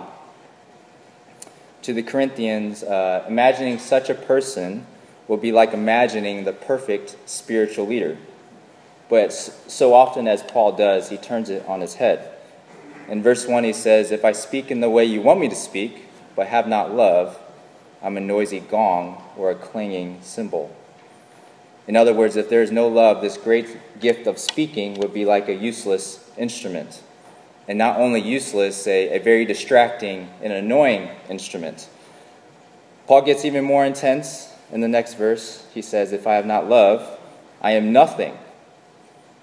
to 1.87 1.93
the 1.93 2.03
Corinthians, 2.03 2.83
uh, 2.83 3.25
imagining 3.29 3.79
such 3.79 4.11
a 4.11 4.15
person 4.15 4.85
will 5.29 5.37
be 5.37 5.53
like 5.53 5.73
imagining 5.73 6.43
the 6.43 6.53
perfect 6.53 7.15
spiritual 7.27 7.87
leader. 7.87 8.19
But 9.09 9.33
so 9.33 9.95
often, 9.95 10.27
as 10.27 10.43
Paul 10.43 10.73
does, 10.73 11.11
he 11.11 11.17
turns 11.17 11.49
it 11.49 11.65
on 11.69 11.81
his 11.81 11.95
head. 11.95 12.29
In 13.09 13.23
verse 13.23 13.47
1, 13.47 13.63
he 13.63 13.73
says, 13.73 14.11
If 14.11 14.25
I 14.25 14.33
speak 14.33 14.73
in 14.73 14.81
the 14.81 14.91
way 14.91 15.05
you 15.05 15.23
want 15.23 15.39
me 15.39 15.49
to 15.49 15.55
speak, 15.55 16.09
but 16.35 16.49
have 16.49 16.67
not 16.67 16.93
love, 16.93 17.39
I'm 18.07 18.17
a 18.17 18.21
noisy 18.21 18.61
gong 18.61 19.21
or 19.37 19.51
a 19.51 19.57
clanging 19.57 20.21
cymbal. 20.23 20.71
In 21.89 21.97
other 21.97 22.15
words, 22.15 22.37
if 22.37 22.49
there 22.49 22.63
is 22.63 22.71
no 22.71 22.87
love, 22.87 23.21
this 23.21 23.37
great 23.37 24.01
gift 24.01 24.29
of 24.29 24.39
speaking 24.39 24.95
would 25.01 25.13
be 25.13 25.25
like 25.25 25.49
a 25.49 25.55
useless 25.55 26.31
instrument 26.39 27.03
and 27.67 27.77
not 27.77 27.99
only 27.99 28.21
useless, 28.21 28.87
a, 28.87 29.17
a 29.17 29.19
very 29.19 29.45
distracting 29.45 30.31
and 30.41 30.53
annoying 30.53 31.11
instrument. 31.29 31.89
Paul 33.09 33.23
gets 33.23 33.45
even 33.45 33.65
more 33.65 33.85
intense 33.85 34.55
in 34.71 34.83
the 34.83 34.89
next 34.89 35.15
verse. 35.15 35.67
He 35.75 35.83
says, 35.83 36.13
If 36.13 36.29
I 36.29 36.35
have 36.35 36.47
not 36.47 36.69
love, 36.69 37.19
I 37.61 37.73
am 37.73 37.93
nothing. 37.93 38.39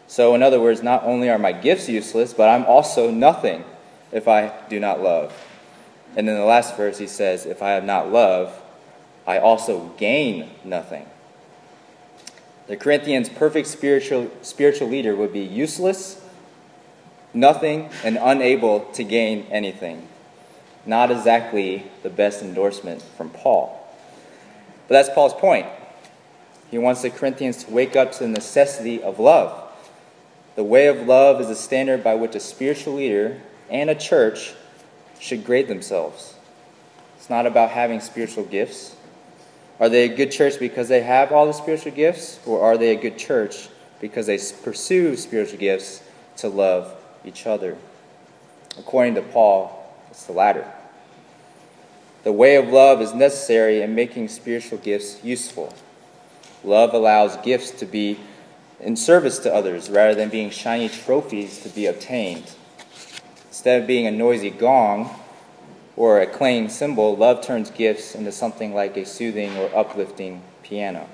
So, 0.08 0.36
in 0.36 0.42
other 0.42 0.62
words, 0.62 0.82
not 0.82 1.04
only 1.04 1.30
are 1.30 1.38
my 1.38 1.52
gifts 1.52 1.90
useless, 1.90 2.34
but 2.34 2.48
I'm 2.48 2.64
also 2.64 3.12
nothing 3.12 3.66
if 4.14 4.30
I 4.30 4.54
do 4.70 4.80
not 4.80 5.02
love. 5.02 5.34
And 6.16 6.30
in 6.30 6.36
the 6.36 6.46
last 6.46 6.78
verse, 6.78 6.98
he 6.98 7.08
says, 7.08 7.46
If 7.46 7.62
I 7.62 7.72
have 7.72 7.84
not 7.84 8.12
love, 8.12 8.62
I 9.26 9.40
also 9.40 9.94
gain 9.98 10.50
nothing. 10.64 11.06
The 12.68 12.78
Corinthians' 12.78 13.30
perfect 13.30 13.68
spiritual, 13.68 14.32
spiritual 14.42 14.90
leader 14.90 15.16
would 15.16 15.34
be 15.34 15.42
useless 15.42 16.22
nothing 17.34 17.90
and 18.04 18.18
unable 18.22 18.82
to 18.92 19.04
gain 19.04 19.46
anything. 19.50 20.08
Not 20.86 21.12
exactly 21.12 21.86
the 22.04 22.10
best 22.10 22.42
endorsement 22.42 23.02
from 23.02 23.30
Paul. 23.30 23.80
But 24.88 24.96
that's 24.96 25.10
Paul's 25.10 25.34
point. 25.34 25.66
He 26.70 26.78
wants 26.78 27.02
the 27.02 27.10
Corinthians 27.10 27.64
to 27.64 27.72
wake 27.72 27.96
up 27.96 28.12
to 28.14 28.20
the 28.20 28.28
necessity 28.28 29.02
of 29.02 29.20
love. 29.20 29.60
The 30.56 30.64
way 30.64 30.88
of 30.88 31.08
love 31.08 31.42
is 31.42 31.48
the 31.48 31.56
standard 31.56 32.04
by 32.04 32.16
which 32.16 32.36
a 32.36 32.40
spiritual 32.40 32.96
leader 32.96 33.42
and 33.70 33.90
a 33.90 33.96
church 33.96 34.54
should 35.24 35.46
grade 35.46 35.68
themselves. 35.68 36.36
It's 37.18 37.30
not 37.30 37.48
about 37.48 37.70
having 37.70 38.02
spiritual 38.02 38.44
gifts. 38.44 38.96
Are 39.80 39.90
they 39.90 40.04
a 40.06 40.16
good 40.16 40.32
church 40.32 40.60
because 40.60 40.90
they 40.90 41.02
have 41.02 41.32
all 41.32 41.48
the 41.48 41.54
spiritual 41.54 41.94
gifts, 41.94 42.40
or 42.46 42.62
are 42.62 42.78
they 42.78 42.92
a 42.92 43.00
good 43.00 43.18
church 43.18 43.70
because 44.04 44.26
they 44.26 44.38
pursue 44.64 45.16
spiritual 45.16 45.58
gifts 45.58 46.04
to 46.36 46.50
love 46.50 46.94
each 47.24 47.48
other. 47.48 47.78
According 48.78 49.16
to 49.16 49.22
Paul, 49.22 49.96
it's 50.12 50.26
the 50.26 50.34
latter. 50.34 50.70
The 52.24 52.34
way 52.34 52.58
of 52.58 52.68
love 52.68 53.02
is 53.02 53.14
necessary 53.14 53.82
in 53.82 53.96
making 53.96 54.28
spiritual 54.28 54.78
gifts 54.80 55.24
useful. 55.24 55.74
Love 56.66 56.94
allows 56.94 57.38
gifts 57.38 57.72
to 57.72 57.86
be 57.86 58.20
in 58.82 58.98
service 58.98 59.40
to 59.40 59.54
others 59.54 59.90
rather 59.90 60.16
than 60.16 60.28
being 60.28 60.50
shiny 60.50 60.90
trophies 60.90 61.64
to 61.64 61.70
be 61.70 61.86
obtained. 61.86 62.52
Instead 63.64 63.84
of 63.84 63.88
being 63.88 64.06
a 64.08 64.12
noisy 64.12 64.50
gong 64.50 65.10
or 65.96 66.20
a 66.20 66.28
clanging 66.28 66.68
cymbal, 66.68 67.16
love 67.16 67.42
turns 67.42 67.72
gifts 67.72 68.14
into 68.14 68.30
something 68.30 68.74
like 68.76 68.98
a 68.98 69.06
soothing 69.06 69.56
or 69.56 69.74
uplifting 69.74 70.44
piano. 70.64 71.08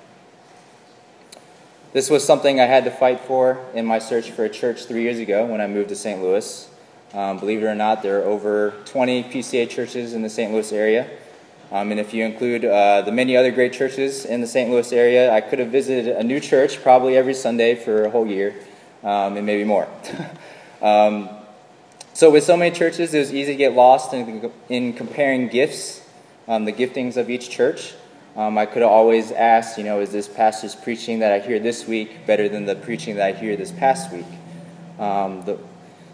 This 1.93 2.09
was 2.09 2.25
something 2.25 2.59
I 2.59 2.65
had 2.65 2.85
to 2.85 2.89
fight 2.89 3.19
for 3.19 3.63
in 3.75 3.85
my 3.85 3.99
search 3.99 4.31
for 4.31 4.45
a 4.45 4.49
church 4.49 4.85
three 4.85 5.03
years 5.03 5.19
ago 5.19 5.45
when 5.45 5.61
I 5.61 5.67
moved 5.67 5.89
to 5.89 5.95
St. 5.95 6.23
Louis. 6.23 6.67
Um, 7.13 7.37
believe 7.37 7.61
it 7.61 7.67
or 7.67 7.75
not, 7.75 8.01
there 8.01 8.21
are 8.21 8.25
over 8.25 8.73
20 8.85 9.25
PCA 9.25 9.69
churches 9.69 10.15
in 10.15 10.23
the 10.23 10.29
St. 10.29 10.51
Louis 10.51 10.71
area. 10.71 11.07
Um, 11.71 11.91
and 11.91 11.99
if 11.99 12.15
you 12.15 12.25
include 12.25 12.65
uh, 12.65 13.03
the 13.03 13.11
many 13.11 13.37
other 13.37 13.51
great 13.51 13.73
churches 13.73 14.25
in 14.25 14.41
the 14.41 14.47
St. 14.47 14.71
Louis 14.71 14.91
area, 14.91 15.31
I 15.31 15.41
could 15.41 15.59
have 15.59 15.69
visited 15.69 16.15
a 16.15 16.23
new 16.23 16.39
church 16.39 16.81
probably 16.81 17.15
every 17.15 17.35
Sunday 17.35 17.75
for 17.75 18.05
a 18.05 18.09
whole 18.09 18.25
year, 18.25 18.55
um, 19.03 19.37
and 19.37 19.45
maybe 19.45 19.65
more. 19.65 19.87
So, 22.13 22.29
with 22.31 22.43
so 22.43 22.57
many 22.57 22.75
churches, 22.75 23.13
it 23.13 23.19
was 23.19 23.33
easy 23.33 23.53
to 23.53 23.57
get 23.57 23.73
lost 23.73 24.13
in, 24.13 24.51
in 24.67 24.93
comparing 24.93 25.47
gifts, 25.47 26.05
um, 26.47 26.65
the 26.65 26.73
giftings 26.73 27.17
of 27.17 27.29
each 27.29 27.49
church. 27.49 27.93
Um, 28.35 28.57
I 28.57 28.65
could 28.65 28.83
always 28.83 29.31
asked, 29.31 29.77
you 29.77 29.83
know, 29.83 30.01
is 30.01 30.11
this 30.11 30.27
pastor's 30.27 30.75
preaching 30.75 31.19
that 31.19 31.31
I 31.31 31.39
hear 31.39 31.59
this 31.59 31.87
week 31.87 32.25
better 32.25 32.49
than 32.49 32.65
the 32.65 32.75
preaching 32.75 33.15
that 33.15 33.35
I 33.35 33.37
hear 33.37 33.55
this 33.55 33.71
past 33.71 34.11
week? 34.11 34.25
Um, 34.97 35.43
the, 35.43 35.57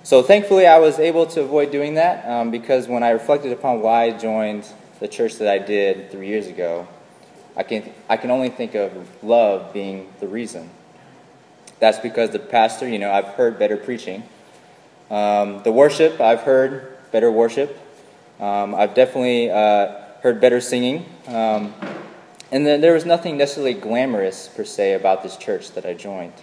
so 0.04 0.22
thankfully, 0.22 0.68
I 0.68 0.80
was 0.80 1.00
able 1.00 1.26
to 1.28 1.42
avoid 1.42 1.72
doing 1.72 1.96
that 1.96 2.28
um, 2.30 2.52
because 2.52 2.88
when 2.88 3.04
I 3.04 3.10
reflected 3.10 3.52
upon 3.52 3.82
why 3.82 4.04
I 4.04 4.12
joined 4.12 4.68
the 5.00 5.08
church 5.08 5.36
that 5.38 5.48
I 5.48 5.58
did 5.58 6.12
three 6.12 6.28
years 6.28 6.48
ago, 6.48 6.88
I 7.58 7.64
can, 7.64 7.92
I 8.10 8.18
can 8.18 8.32
only 8.32 8.50
think 8.50 8.76
of 8.76 8.92
love 9.24 9.74
being 9.74 10.12
the 10.20 10.28
reason. 10.28 10.70
That's 11.80 12.00
because 12.00 12.30
the 12.30 12.40
pastor, 12.40 12.88
you 12.88 13.00
know, 13.00 13.12
I've 13.12 13.30
heard 13.30 13.58
better 13.58 13.78
preaching. 13.78 14.24
Um, 15.10 15.62
the 15.64 15.72
worship, 15.72 16.20
I've 16.20 16.42
heard 16.42 16.98
better 17.12 17.32
worship. 17.32 17.78
Um, 18.40 18.74
I've 18.74 18.94
definitely 18.96 19.52
uh, 19.52 20.00
heard 20.22 20.42
better 20.42 20.60
singing. 20.60 21.06
Um, 21.28 21.74
and 22.52 22.66
then 22.66 22.82
there 22.82 22.94
was 22.94 23.06
nothing 23.06 23.38
necessarily 23.38 23.74
glamorous 23.74 24.48
per 24.48 24.64
se 24.64 24.94
about 24.94 25.24
this 25.24 25.38
church 25.38 25.72
that 25.72 25.86
I 25.86 25.94
joined. 25.94 26.34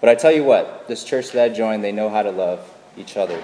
But 0.00 0.10
I 0.10 0.14
tell 0.14 0.32
you 0.32 0.44
what, 0.44 0.88
this 0.88 1.04
church 1.04 1.30
that 1.32 1.44
I 1.44 1.48
joined, 1.48 1.82
they 1.82 1.92
know 1.92 2.10
how 2.10 2.22
to 2.22 2.30
love 2.30 2.68
each 2.96 3.16
other. 3.16 3.42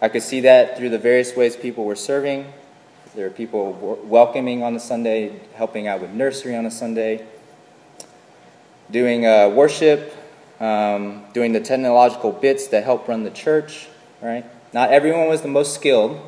I 0.00 0.08
could 0.08 0.22
see 0.22 0.40
that 0.42 0.76
through 0.76 0.90
the 0.90 0.98
various 0.98 1.34
ways 1.34 1.56
people 1.56 1.84
were 1.84 1.96
serving. 1.96 2.52
There 3.14 3.24
were 3.28 3.34
people 3.34 3.72
welcoming 4.04 4.62
on 4.62 4.76
a 4.76 4.80
Sunday, 4.80 5.40
helping 5.54 5.88
out 5.88 6.02
with 6.02 6.10
nursery 6.10 6.54
on 6.54 6.66
a 6.66 6.70
Sunday, 6.70 7.26
doing 8.90 9.26
uh, 9.26 9.48
worship, 9.48 10.14
um, 10.60 11.24
doing 11.32 11.52
the 11.52 11.60
technological 11.60 12.32
bits 12.32 12.68
that 12.68 12.84
help 12.84 13.08
run 13.08 13.24
the 13.24 13.30
church, 13.30 13.88
right? 14.20 14.44
Not 14.72 14.90
everyone 14.90 15.28
was 15.28 15.42
the 15.42 15.48
most 15.48 15.74
skilled 15.74 16.20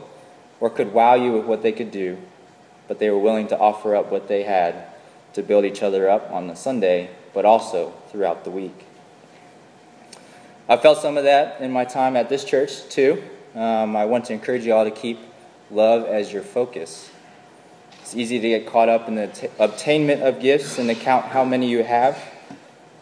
or 0.60 0.70
could 0.70 0.92
wow 0.92 1.14
you 1.14 1.32
with 1.32 1.46
what 1.46 1.62
they 1.62 1.72
could 1.72 1.90
do, 1.90 2.18
but 2.86 2.98
they 2.98 3.10
were 3.10 3.18
willing 3.18 3.48
to 3.48 3.58
offer 3.58 3.94
up 3.94 4.10
what 4.10 4.28
they 4.28 4.42
had 4.42 4.86
to 5.34 5.42
build 5.42 5.64
each 5.64 5.82
other 5.82 6.08
up 6.08 6.30
on 6.30 6.46
the 6.46 6.54
Sunday, 6.54 7.10
but 7.32 7.44
also 7.44 7.92
throughout 8.10 8.44
the 8.44 8.50
week. 8.50 8.86
I 10.68 10.76
felt 10.76 10.98
some 10.98 11.16
of 11.16 11.24
that 11.24 11.60
in 11.60 11.70
my 11.70 11.84
time 11.84 12.16
at 12.16 12.28
this 12.28 12.44
church 12.44 12.88
too. 12.88 13.22
Um, 13.54 13.96
I 13.96 14.04
want 14.04 14.26
to 14.26 14.34
encourage 14.34 14.66
you 14.66 14.74
all 14.74 14.84
to 14.84 14.90
keep 14.90 15.18
love 15.70 16.04
as 16.06 16.32
your 16.32 16.42
focus. 16.42 17.10
It's 18.02 18.14
easy 18.14 18.38
to 18.40 18.48
get 18.48 18.66
caught 18.66 18.88
up 18.88 19.08
in 19.08 19.14
the 19.14 19.28
t- 19.28 19.48
obtainment 19.58 20.22
of 20.22 20.40
gifts 20.40 20.78
and 20.78 20.88
to 20.88 20.94
count 20.94 21.26
how 21.26 21.44
many 21.44 21.68
you 21.68 21.84
have. 21.84 22.22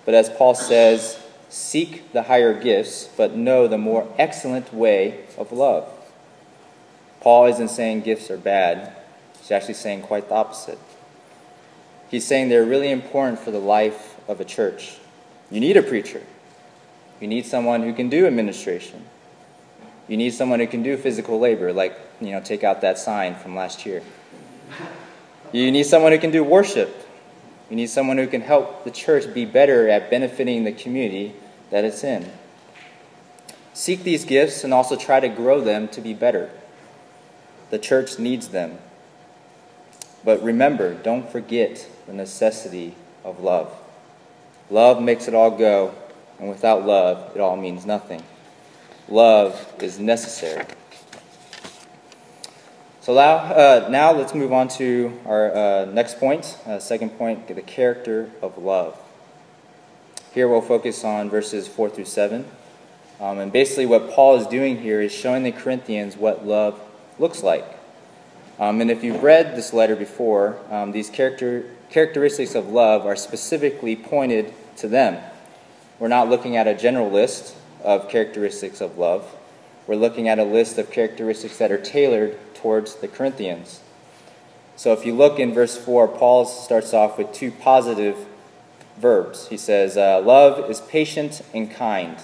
But 0.06 0.14
as 0.14 0.30
Paul 0.30 0.54
says, 0.54 1.20
seek 1.50 2.12
the 2.12 2.22
higher 2.22 2.58
gifts, 2.58 3.10
but 3.16 3.34
know 3.34 3.68
the 3.68 3.76
more 3.76 4.10
excellent 4.18 4.72
way 4.72 5.26
of 5.36 5.52
love. 5.52 5.86
Paul 7.20 7.46
isn't 7.46 7.68
saying 7.68 8.02
gifts 8.02 8.30
are 8.30 8.38
bad, 8.38 8.96
he's 9.38 9.50
actually 9.50 9.74
saying 9.74 10.02
quite 10.02 10.28
the 10.28 10.34
opposite. 10.36 10.78
He's 12.08 12.24
saying 12.24 12.48
they're 12.48 12.64
really 12.64 12.90
important 12.90 13.40
for 13.40 13.50
the 13.50 13.58
life 13.58 14.16
of 14.28 14.40
a 14.40 14.44
church. 14.44 14.98
You 15.50 15.60
need 15.60 15.76
a 15.76 15.82
preacher. 15.82 16.22
You 17.20 17.26
need 17.26 17.46
someone 17.46 17.82
who 17.82 17.92
can 17.92 18.08
do 18.08 18.26
administration. 18.26 19.04
You 20.06 20.16
need 20.16 20.30
someone 20.30 20.60
who 20.60 20.66
can 20.68 20.82
do 20.82 20.96
physical 20.96 21.40
labor, 21.40 21.72
like, 21.72 21.98
you 22.20 22.30
know, 22.30 22.40
take 22.40 22.62
out 22.62 22.82
that 22.82 22.98
sign 22.98 23.34
from 23.34 23.56
last 23.56 23.84
year. 23.84 24.02
You 25.52 25.72
need 25.72 25.84
someone 25.84 26.12
who 26.12 26.18
can 26.18 26.30
do 26.30 26.44
worship. 26.44 27.05
You 27.68 27.76
need 27.76 27.88
someone 27.88 28.18
who 28.18 28.26
can 28.26 28.42
help 28.42 28.84
the 28.84 28.90
church 28.90 29.32
be 29.34 29.44
better 29.44 29.88
at 29.88 30.10
benefiting 30.10 30.64
the 30.64 30.72
community 30.72 31.34
that 31.70 31.84
it's 31.84 32.04
in. 32.04 32.30
Seek 33.74 34.04
these 34.04 34.24
gifts 34.24 34.64
and 34.64 34.72
also 34.72 34.96
try 34.96 35.20
to 35.20 35.28
grow 35.28 35.60
them 35.60 35.88
to 35.88 36.00
be 36.00 36.14
better. 36.14 36.50
The 37.70 37.78
church 37.78 38.18
needs 38.18 38.48
them. 38.48 38.78
But 40.24 40.42
remember, 40.42 40.94
don't 40.94 41.28
forget 41.28 41.88
the 42.06 42.12
necessity 42.12 42.94
of 43.24 43.40
love. 43.40 43.72
Love 44.70 45.02
makes 45.02 45.28
it 45.28 45.34
all 45.34 45.50
go, 45.50 45.94
and 46.38 46.48
without 46.48 46.86
love, 46.86 47.34
it 47.34 47.40
all 47.40 47.56
means 47.56 47.84
nothing. 47.84 48.22
Love 49.08 49.74
is 49.80 49.98
necessary. 49.98 50.64
So 53.06 53.14
now, 53.14 53.36
uh, 53.36 53.88
now 53.88 54.12
let's 54.12 54.34
move 54.34 54.52
on 54.52 54.66
to 54.78 55.16
our 55.26 55.54
uh, 55.54 55.84
next 55.84 56.18
point, 56.18 56.58
uh, 56.66 56.80
second 56.80 57.10
point, 57.10 57.46
the 57.46 57.62
character 57.62 58.32
of 58.42 58.58
love. 58.58 58.98
Here 60.32 60.48
we'll 60.48 60.60
focus 60.60 61.04
on 61.04 61.30
verses 61.30 61.68
4 61.68 61.88
through 61.88 62.06
7. 62.06 62.44
Um, 63.20 63.38
and 63.38 63.52
basically, 63.52 63.86
what 63.86 64.10
Paul 64.10 64.40
is 64.40 64.48
doing 64.48 64.80
here 64.80 65.00
is 65.00 65.12
showing 65.12 65.44
the 65.44 65.52
Corinthians 65.52 66.16
what 66.16 66.44
love 66.44 66.80
looks 67.20 67.44
like. 67.44 67.78
Um, 68.58 68.80
and 68.80 68.90
if 68.90 69.04
you've 69.04 69.22
read 69.22 69.54
this 69.54 69.72
letter 69.72 69.94
before, 69.94 70.58
um, 70.68 70.90
these 70.90 71.08
character, 71.08 71.64
characteristics 71.90 72.56
of 72.56 72.70
love 72.70 73.06
are 73.06 73.14
specifically 73.14 73.94
pointed 73.94 74.52
to 74.78 74.88
them. 74.88 75.22
We're 76.00 76.08
not 76.08 76.28
looking 76.28 76.56
at 76.56 76.66
a 76.66 76.74
general 76.74 77.08
list 77.08 77.54
of 77.84 78.08
characteristics 78.08 78.80
of 78.80 78.98
love. 78.98 79.32
We're 79.86 79.96
looking 79.96 80.28
at 80.28 80.38
a 80.38 80.44
list 80.44 80.78
of 80.78 80.90
characteristics 80.90 81.58
that 81.58 81.70
are 81.70 81.78
tailored 81.78 82.36
towards 82.54 82.96
the 82.96 83.08
Corinthians. 83.08 83.80
So 84.74 84.92
if 84.92 85.06
you 85.06 85.14
look 85.14 85.38
in 85.38 85.54
verse 85.54 85.76
4, 85.76 86.08
Paul 86.08 86.44
starts 86.44 86.92
off 86.92 87.16
with 87.16 87.32
two 87.32 87.50
positive 87.50 88.26
verbs. 88.98 89.48
He 89.48 89.56
says, 89.56 89.96
uh, 89.96 90.20
Love 90.20 90.68
is 90.70 90.80
patient 90.80 91.42
and 91.54 91.70
kind. 91.70 92.16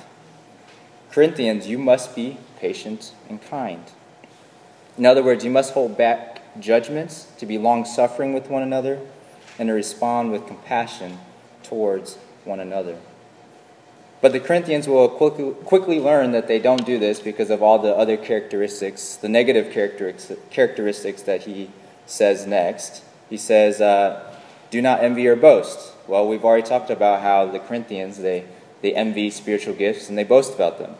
Corinthians, 1.11 1.69
you 1.69 1.78
must 1.78 2.16
be 2.16 2.38
patient 2.59 3.14
and 3.28 3.40
kind. 3.40 3.85
In 4.99 5.07
other 5.07 5.23
words, 5.23 5.45
you 5.45 5.50
must 5.50 5.73
hold 5.73 5.97
back 5.97 6.42
judgments, 6.61 7.28
to 7.38 7.47
be 7.47 7.59
long 7.59 7.85
suffering 7.85 8.33
with 8.33 8.50
one 8.50 8.62
another, 8.62 9.00
and 9.59 9.69
to 9.69 9.73
respond 9.73 10.33
with 10.33 10.47
compassion 10.47 11.19
towards 11.62 12.16
one 12.45 12.61
another. 12.61 12.99
But 14.23 14.31
the 14.31 14.38
Corinthians 14.38 14.87
will 14.87 15.09
quickly, 15.09 15.99
learn 15.99 16.31
that 16.31 16.47
they 16.47 16.61
don't 16.61 16.87
do 16.87 16.97
this 16.97 17.19
because 17.19 17.50
of 17.50 17.61
all 17.61 17.81
the 17.81 17.95
other 17.95 18.17
characteristics, 18.17 19.17
the 19.17 19.29
negative 19.29 19.73
characteristics 19.73 21.23
that 21.23 21.42
he 21.42 21.70
says 22.07 22.47
next. 22.47 23.03
He 23.29 23.37
says, 23.37 23.81
uh, 23.81 24.33
Do 24.70 24.81
not 24.81 25.03
envy 25.03 25.27
or 25.27 25.35
boast. 25.35 25.92
Well, 26.07 26.29
we've 26.29 26.44
already 26.44 26.66
talked 26.66 26.88
about 26.88 27.23
how 27.23 27.47
the 27.47 27.59
Corinthians, 27.59 28.18
they, 28.18 28.44
they 28.81 28.94
envy 28.94 29.29
spiritual 29.29 29.75
gifts 29.75 30.09
and 30.09 30.16
they 30.16 30.25
boast 30.25 30.55
about 30.55 30.79
them. 30.79 30.94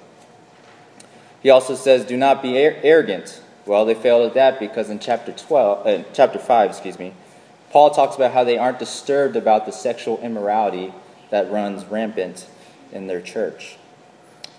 He 1.45 1.51
also 1.51 1.77
says, 1.77 2.05
Do 2.05 2.17
not 2.17 2.43
be 2.43 2.59
arrogant. 2.59 3.41
Well, 3.67 3.85
they 3.85 3.95
failed 3.95 4.27
at 4.27 4.35
that 4.35 4.59
because 4.59 4.91
in 4.91 4.99
chapter 4.99 5.31
12, 5.31 5.87
uh, 5.87 6.03
chapter 6.13 6.41
5, 6.41 6.71
excuse 6.71 6.99
me, 6.99 7.15
Paul 7.71 7.91
talks 7.91 8.17
about 8.17 8.33
how 8.33 8.43
they 8.43 8.59
aren't 8.59 8.81
disturbed 8.81 9.37
about 9.37 9.65
the 9.65 9.71
sexual 9.71 10.19
immorality 10.23 10.93
that 11.31 11.53
runs 11.53 11.85
rampant 11.85 12.49
in 12.93 13.07
their 13.07 13.21
church. 13.21 13.77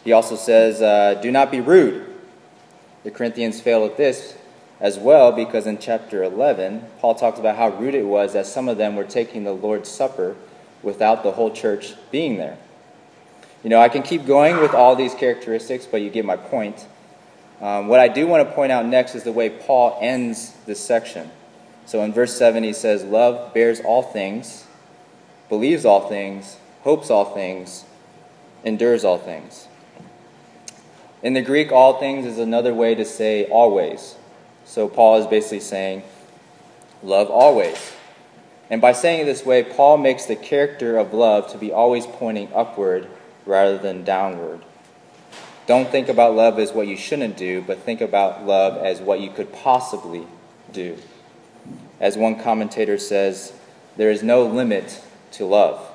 He 0.04 0.12
also 0.12 0.36
says, 0.36 0.82
uh, 0.82 1.20
Do 1.22 1.32
not 1.32 1.52
be 1.52 1.62
rude. 1.62 2.06
The 3.04 3.12
Corinthians 3.12 3.62
failed 3.62 3.92
at 3.92 3.98
this 3.98 4.38
as 4.80 4.98
well 4.98 5.32
because 5.32 5.66
in 5.66 5.78
chapter 5.78 6.24
11, 6.24 6.86
Paul 7.00 7.16
talks 7.16 7.40
about 7.40 7.58
how 7.58 7.70
rude 7.70 7.96
it 7.96 8.06
was 8.06 8.34
that 8.34 8.46
some 8.46 8.68
of 8.68 8.78
them 8.78 8.96
were 8.96 9.04
taking 9.04 9.44
the 9.44 9.54
Lord's 9.54 9.90
Supper 9.90 10.36
without 10.82 11.24
the 11.24 11.32
whole 11.32 11.52
church 11.52 11.94
being 12.12 12.38
there. 12.38 12.58
You 13.64 13.70
know, 13.70 13.80
I 13.80 13.88
can 13.88 14.04
keep 14.04 14.26
going 14.26 14.58
with 14.58 14.74
all 14.74 14.96
these 14.96 15.16
characteristics, 15.16 15.86
but 15.86 16.02
you 16.02 16.10
get 16.10 16.26
my 16.26 16.36
point. 16.36 16.86
Um, 17.62 17.88
what 17.88 18.02
I 18.02 18.10
do 18.10 18.28
want 18.28 18.48
to 18.48 18.54
point 18.54 18.74
out 18.74 18.86
next 18.86 19.16
is 19.16 19.24
the 19.24 19.32
way 19.32 19.50
Paul 19.50 19.98
ends 20.02 20.54
this 20.66 20.82
section. 20.82 21.32
So 21.86 22.02
in 22.04 22.12
verse 22.12 22.38
7, 22.38 22.64
he 22.64 22.74
says, 22.74 23.06
Love 23.06 23.54
bears 23.54 23.80
all 23.80 24.04
things, 24.04 24.66
believes 25.48 25.86
all 25.86 26.10
things, 26.10 26.58
hopes 26.82 27.10
all 27.10 27.26
things, 27.34 27.86
endures 28.64 29.04
all 29.04 29.18
things. 29.18 29.68
In 31.22 31.34
the 31.34 31.42
Greek, 31.42 31.72
all 31.72 32.00
things 32.00 32.26
is 32.26 32.38
another 32.38 32.74
way 32.74 32.96
to 32.96 33.06
say 33.06 33.46
always. 33.46 34.16
So 34.66 34.88
Paul 34.88 35.18
is 35.18 35.28
basically 35.28 35.62
saying, 35.62 36.04
love 37.02 37.30
always. 37.30 37.94
And 38.70 38.82
by 38.82 38.94
saying 38.94 39.22
it 39.22 39.26
this 39.26 39.46
way, 39.46 39.64
Paul 39.64 39.98
makes 39.98 40.26
the 40.26 40.36
character 40.36 40.98
of 40.98 41.14
love 41.14 41.52
to 41.52 41.58
be 41.58 41.72
always 41.72 42.06
pointing 42.06 42.50
upward 42.54 43.08
rather 43.46 43.78
than 43.78 44.04
downward. 44.04 44.62
Don't 45.66 45.90
think 45.90 46.10
about 46.10 46.36
love 46.36 46.60
as 46.60 46.74
what 46.74 46.88
you 46.88 46.98
shouldn't 46.98 47.38
do, 47.38 47.62
but 47.62 47.80
think 47.80 48.02
about 48.02 48.46
love 48.46 48.78
as 48.84 49.00
what 49.00 49.22
you 49.22 49.30
could 49.30 49.54
possibly 49.54 50.28
do. 50.72 50.98
As 52.00 52.18
one 52.18 52.38
commentator 52.38 52.98
says, 52.98 53.54
there 53.96 54.12
is 54.12 54.24
no 54.24 54.44
limit 54.44 55.02
to 55.34 55.46
love. 55.46 55.90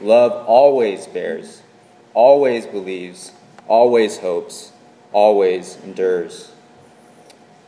Love 0.00 0.46
always 0.48 1.06
bears, 1.06 1.62
always 2.14 2.66
believes, 2.66 3.32
always 3.68 4.18
hopes, 4.18 4.72
always 5.12 5.76
endures. 5.84 6.52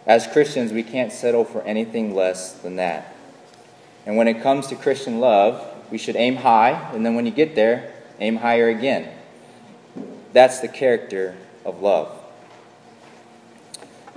As 0.07 0.27
Christians, 0.27 0.73
we 0.73 0.83
can't 0.83 1.13
settle 1.13 1.45
for 1.45 1.63
anything 1.63 2.15
less 2.15 2.53
than 2.53 2.77
that. 2.77 3.15
And 4.07 4.17
when 4.17 4.29
it 4.29 4.43
comes 4.43 4.67
to 4.67 4.77
Christian 4.77 5.19
love, 5.21 5.65
we 5.91 5.99
should 5.99 6.17
aim 6.17 6.37
high, 6.37 6.91
and 6.93 7.05
then 7.05 7.15
when 7.15 7.25
you 7.27 7.33
get 7.33 7.55
there, 7.55 7.93
aim 8.21 8.37
higher 8.37 8.69
again. 8.69 9.09
That's 10.33 10.61
the 10.61 10.69
character 10.69 11.37
of 11.65 11.81
love. 11.81 12.21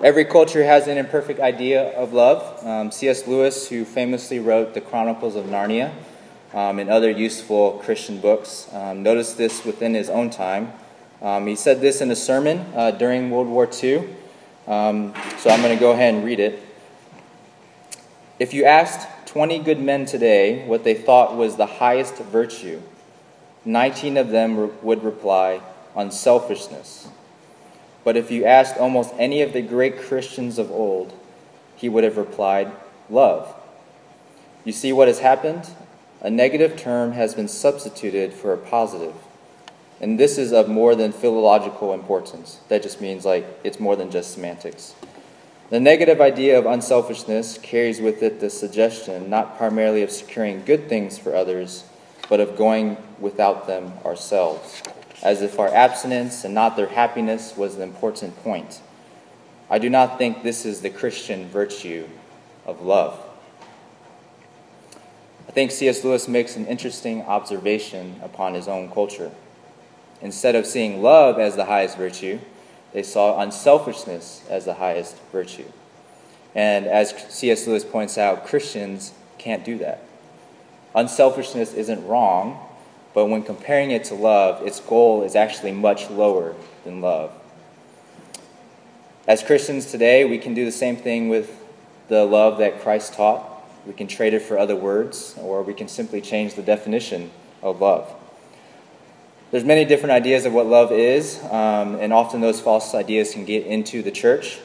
Every 0.04 0.26
culture 0.26 0.64
has 0.64 0.88
an 0.88 0.98
imperfect 0.98 1.40
idea 1.40 1.90
of 1.98 2.14
love. 2.14 2.64
Um, 2.66 2.92
C.S. 2.92 3.28
Lewis, 3.28 3.68
who 3.68 3.84
famously 3.84 4.40
wrote 4.40 4.74
The 4.74 4.82
Chronicles 4.82 5.36
of 5.36 5.46
Narnia, 5.46 5.92
um, 6.54 6.80
and 6.80 6.90
other 6.90 7.10
useful 7.10 7.74
Christian 7.84 8.20
books. 8.20 8.68
Um, 8.74 9.04
notice 9.04 9.34
this 9.34 9.66
within 9.66 9.94
his 9.94 10.10
own 10.10 10.30
time. 10.30 10.72
Um, 11.22 11.48
he 11.48 11.56
said 11.56 11.82
this 11.82 12.02
in 12.02 12.12
a 12.12 12.16
sermon 12.16 12.66
uh, 12.76 12.92
during 12.92 13.30
World 13.32 13.48
War 13.48 13.70
II. 13.72 14.08
Um, 14.68 15.14
so 15.40 15.50
I'm 15.50 15.62
going 15.62 15.76
to 15.76 15.80
go 15.80 15.92
ahead 15.92 16.14
and 16.14 16.24
read 16.24 16.40
it. 16.40 16.62
If 18.40 18.54
you 18.54 18.66
asked 18.66 19.08
20 19.28 19.60
good 19.60 19.80
men 19.80 20.06
today 20.06 20.66
what 20.68 20.84
they 20.84 20.94
thought 20.94 21.36
was 21.36 21.56
the 21.56 21.66
highest 21.66 22.16
virtue, 22.16 22.82
19 23.66 24.18
of 24.18 24.30
them 24.30 24.58
re- 24.58 24.70
would 24.82 25.04
reply, 25.04 25.62
unselfishness. 25.96 27.08
But 28.04 28.16
if 28.16 28.32
you 28.32 28.46
asked 28.46 28.78
almost 28.78 29.14
any 29.18 29.42
of 29.42 29.54
the 29.54 29.62
great 29.62 30.00
Christians 30.00 30.60
of 30.60 30.72
old, 30.72 31.14
he 31.76 31.90
would 31.90 32.04
have 32.04 32.18
replied, 32.18 32.72
love. 33.10 33.54
You 34.64 34.72
see 34.72 34.94
what 34.94 35.08
has 35.08 35.20
happened? 35.20 35.70
A 36.22 36.30
negative 36.30 36.76
term 36.76 37.12
has 37.14 37.36
been 37.36 37.48
substituted 37.48 38.34
for 38.34 38.54
a 38.54 38.58
positive. 38.58 39.14
And 40.00 40.20
this 40.20 40.38
is 40.38 40.52
of 40.52 40.68
more 40.68 40.96
than 40.96 41.12
philological 41.12 41.94
importance. 41.94 42.60
That 42.70 42.84
just 42.84 43.02
means 43.02 43.26
like 43.26 43.46
it's 43.64 43.80
more 43.80 43.96
than 43.96 44.12
just 44.12 44.32
semantics. 44.32 44.96
The 45.70 45.80
negative 45.80 46.22
idea 46.22 46.58
of 46.58 46.66
unselfishness 46.66 47.58
carries 47.58 48.00
with 48.00 48.24
it 48.24 48.40
the 48.40 48.50
suggestion 48.50 49.30
not 49.30 49.58
primarily 49.58 50.02
of 50.02 50.12
securing 50.12 50.64
good 50.64 50.88
things 50.88 51.18
for 51.18 51.36
others, 51.36 51.84
but 52.30 52.40
of 52.40 52.56
going 52.56 52.98
without 53.20 53.68
them 53.68 53.92
ourselves, 54.06 54.82
as 55.24 55.42
if 55.42 55.60
our 55.60 55.74
abstinence 55.74 56.46
and 56.46 56.54
not 56.54 56.78
their 56.78 56.88
happiness 56.88 57.58
was 57.58 57.76
the 57.76 57.84
important 57.84 58.36
point. 58.44 58.82
I 59.70 59.80
do 59.80 59.90
not 59.90 60.18
think 60.18 60.42
this 60.42 60.66
is 60.66 60.82
the 60.82 60.90
Christian 60.90 61.50
virtue 61.50 62.08
of 62.66 62.82
love. 62.82 63.27
I 65.48 65.52
think 65.52 65.72
C.S. 65.72 66.04
Lewis 66.04 66.28
makes 66.28 66.56
an 66.56 66.66
interesting 66.66 67.22
observation 67.24 68.20
upon 68.22 68.54
his 68.54 68.68
own 68.68 68.92
culture. 68.92 69.32
Instead 70.22 70.56
of 70.56 70.66
seeing 70.66 71.02
love 71.02 71.40
as 71.40 71.56
the 71.56 71.66
highest 71.66 71.98
virtue, 71.98 72.40
they 72.94 73.04
saw 73.04 73.40
unselfishness 73.40 74.44
as 74.50 74.66
the 74.66 74.76
highest 74.76 75.18
virtue. 75.32 75.72
And 76.56 76.86
as 76.88 77.12
C.S. 77.30 77.68
Lewis 77.68 77.86
points 77.86 78.18
out, 78.18 78.46
Christians 78.46 79.14
can't 79.38 79.64
do 79.64 79.78
that. 79.78 80.02
Unselfishness 80.96 81.74
isn't 81.74 82.06
wrong, 82.08 82.60
but 83.14 83.28
when 83.28 83.44
comparing 83.44 83.92
it 83.92 84.04
to 84.06 84.16
love, 84.16 84.66
its 84.66 84.80
goal 84.80 85.24
is 85.24 85.36
actually 85.36 85.72
much 85.72 86.10
lower 86.10 86.56
than 86.84 87.02
love. 87.02 87.32
As 89.28 89.44
Christians 89.44 89.86
today, 89.92 90.26
we 90.26 90.38
can 90.38 90.54
do 90.54 90.66
the 90.66 90.72
same 90.72 90.96
thing 90.96 91.30
with 91.30 91.64
the 92.08 92.26
love 92.26 92.58
that 92.60 92.82
Christ 92.82 93.14
taught. 93.14 93.57
We 93.88 93.94
can 93.94 94.08
trade 94.08 94.34
it 94.34 94.42
for 94.42 94.60
other 94.60 94.76
words, 94.76 95.36
or 95.40 95.64
we 95.64 95.74
can 95.74 95.88
simply 95.88 96.20
change 96.20 96.56
the 96.56 96.62
definition 96.62 97.32
of 97.64 97.80
love. 97.80 98.14
There's 99.50 99.64
many 99.64 99.86
different 99.86 100.12
ideas 100.12 100.46
of 100.46 100.52
what 100.52 100.66
love 100.66 100.92
is, 100.92 101.42
um, 101.46 101.96
and 101.96 102.12
often 102.12 102.42
those 102.42 102.60
false 102.60 102.94
ideas 102.94 103.32
can 103.32 103.46
get 103.46 103.66
into 103.66 104.04
the 104.04 104.12
church. 104.12 104.60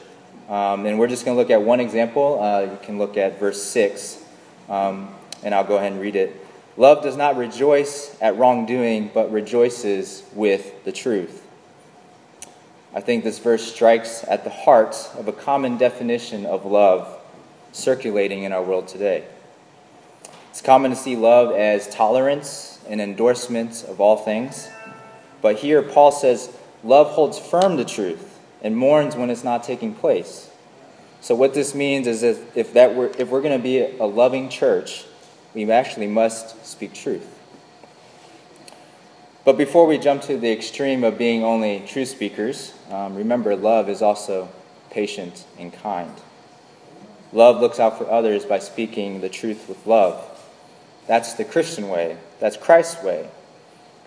Um, 0.49 0.85
and 0.85 0.99
we're 0.99 1.07
just 1.07 1.23
going 1.23 1.37
to 1.37 1.41
look 1.41 1.49
at 1.49 1.61
one 1.61 1.79
example. 1.79 2.43
Uh, 2.43 2.63
you 2.63 2.77
can 2.83 2.97
look 2.97 3.15
at 3.15 3.39
verse 3.39 3.63
6, 3.63 4.21
um, 4.67 5.07
and 5.41 5.55
I'll 5.55 5.63
go 5.63 5.77
ahead 5.77 5.93
and 5.93 6.01
read 6.01 6.17
it. 6.17 6.45
Love 6.75 7.01
does 7.01 7.15
not 7.15 7.37
rejoice 7.37 8.17
at 8.19 8.35
wrongdoing, 8.35 9.09
but 9.13 9.31
rejoices 9.31 10.23
with 10.33 10.83
the 10.83 10.91
truth. 10.91 11.47
I 12.93 12.99
think 12.99 13.23
this 13.23 13.39
verse 13.39 13.73
strikes 13.73 14.25
at 14.27 14.43
the 14.43 14.49
heart 14.49 14.97
of 15.17 15.29
a 15.29 15.33
common 15.33 15.77
definition 15.77 16.45
of 16.45 16.65
love 16.65 17.21
circulating 17.73 18.43
in 18.43 18.53
our 18.53 18.63
world 18.63 18.87
today. 18.87 19.25
It's 20.49 20.61
common 20.61 20.91
to 20.91 20.97
see 20.97 21.15
love 21.15 21.51
as 21.51 21.89
tolerance 21.89 22.79
and 22.87 23.01
endorsement 23.01 23.83
of 23.83 23.99
all 23.99 24.15
things. 24.15 24.69
But 25.41 25.57
here, 25.57 25.81
Paul 25.81 26.11
says, 26.11 26.55
love 26.83 27.07
holds 27.07 27.37
firm 27.37 27.75
the 27.75 27.83
truth 27.83 28.39
and 28.61 28.77
mourns 28.77 29.15
when 29.15 29.29
it's 29.29 29.43
not 29.43 29.63
taking 29.63 29.93
place. 29.93 30.49
So, 31.21 31.35
what 31.35 31.53
this 31.53 31.73
means 31.73 32.05
is 32.05 32.21
if, 32.21 32.55
if, 32.55 32.73
that 32.73 32.95
were, 32.95 33.11
if 33.17 33.29
we're 33.29 33.41
going 33.41 33.57
to 33.57 33.63
be 33.63 33.79
a 33.79 34.05
loving 34.05 34.49
church, 34.49 35.05
we 35.53 35.69
actually 35.71 36.07
must 36.07 36.65
speak 36.65 36.93
truth. 36.93 37.27
But 39.45 39.57
before 39.57 39.85
we 39.85 39.97
jump 39.97 40.21
to 40.23 40.37
the 40.37 40.51
extreme 40.51 41.03
of 41.03 41.17
being 41.17 41.43
only 41.43 41.83
true 41.87 42.05
speakers, 42.05 42.73
um, 42.89 43.15
remember 43.15 43.55
love 43.55 43.89
is 43.89 44.01
also 44.01 44.49
patient 44.89 45.45
and 45.57 45.73
kind. 45.73 46.13
Love 47.33 47.59
looks 47.59 47.79
out 47.79 47.97
for 47.97 48.09
others 48.09 48.45
by 48.45 48.59
speaking 48.59 49.19
the 49.19 49.29
truth 49.29 49.67
with 49.67 49.85
love. 49.87 50.23
That's 51.07 51.33
the 51.33 51.43
Christian 51.43 51.89
way, 51.89 52.17
that's 52.39 52.55
Christ's 52.55 53.03
way. 53.03 53.29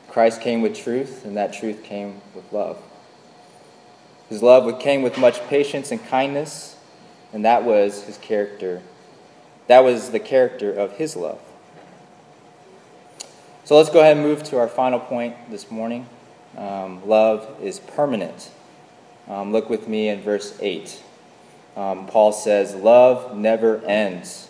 Christ 0.08 0.40
came 0.40 0.62
with 0.62 0.74
truth, 0.74 1.24
and 1.24 1.36
that 1.36 1.52
truth 1.52 1.82
came 1.82 2.22
with 2.34 2.50
love. 2.52 2.78
His 4.28 4.42
love 4.42 4.78
came 4.80 5.02
with 5.02 5.18
much 5.18 5.40
patience 5.48 5.90
and 5.90 6.02
kindness, 6.06 6.76
and 7.32 7.44
that 7.44 7.64
was 7.64 8.04
his 8.04 8.16
character. 8.18 8.80
That 9.66 9.80
was 9.80 10.10
the 10.10 10.20
character 10.20 10.72
of 10.72 10.92
his 10.92 11.16
love. 11.16 11.40
So 13.64 13.76
let's 13.76 13.90
go 13.90 14.00
ahead 14.00 14.16
and 14.16 14.24
move 14.24 14.44
to 14.44 14.58
our 14.58 14.68
final 14.68 15.00
point 15.00 15.34
this 15.50 15.70
morning. 15.70 16.08
Um, 16.56 17.06
love 17.06 17.58
is 17.60 17.80
permanent. 17.80 18.50
Um, 19.28 19.52
look 19.52 19.68
with 19.68 19.88
me 19.88 20.08
in 20.08 20.22
verse 20.22 20.56
8. 20.60 21.02
Um, 21.76 22.06
Paul 22.06 22.32
says, 22.32 22.74
Love 22.74 23.36
never 23.36 23.84
ends. 23.84 24.48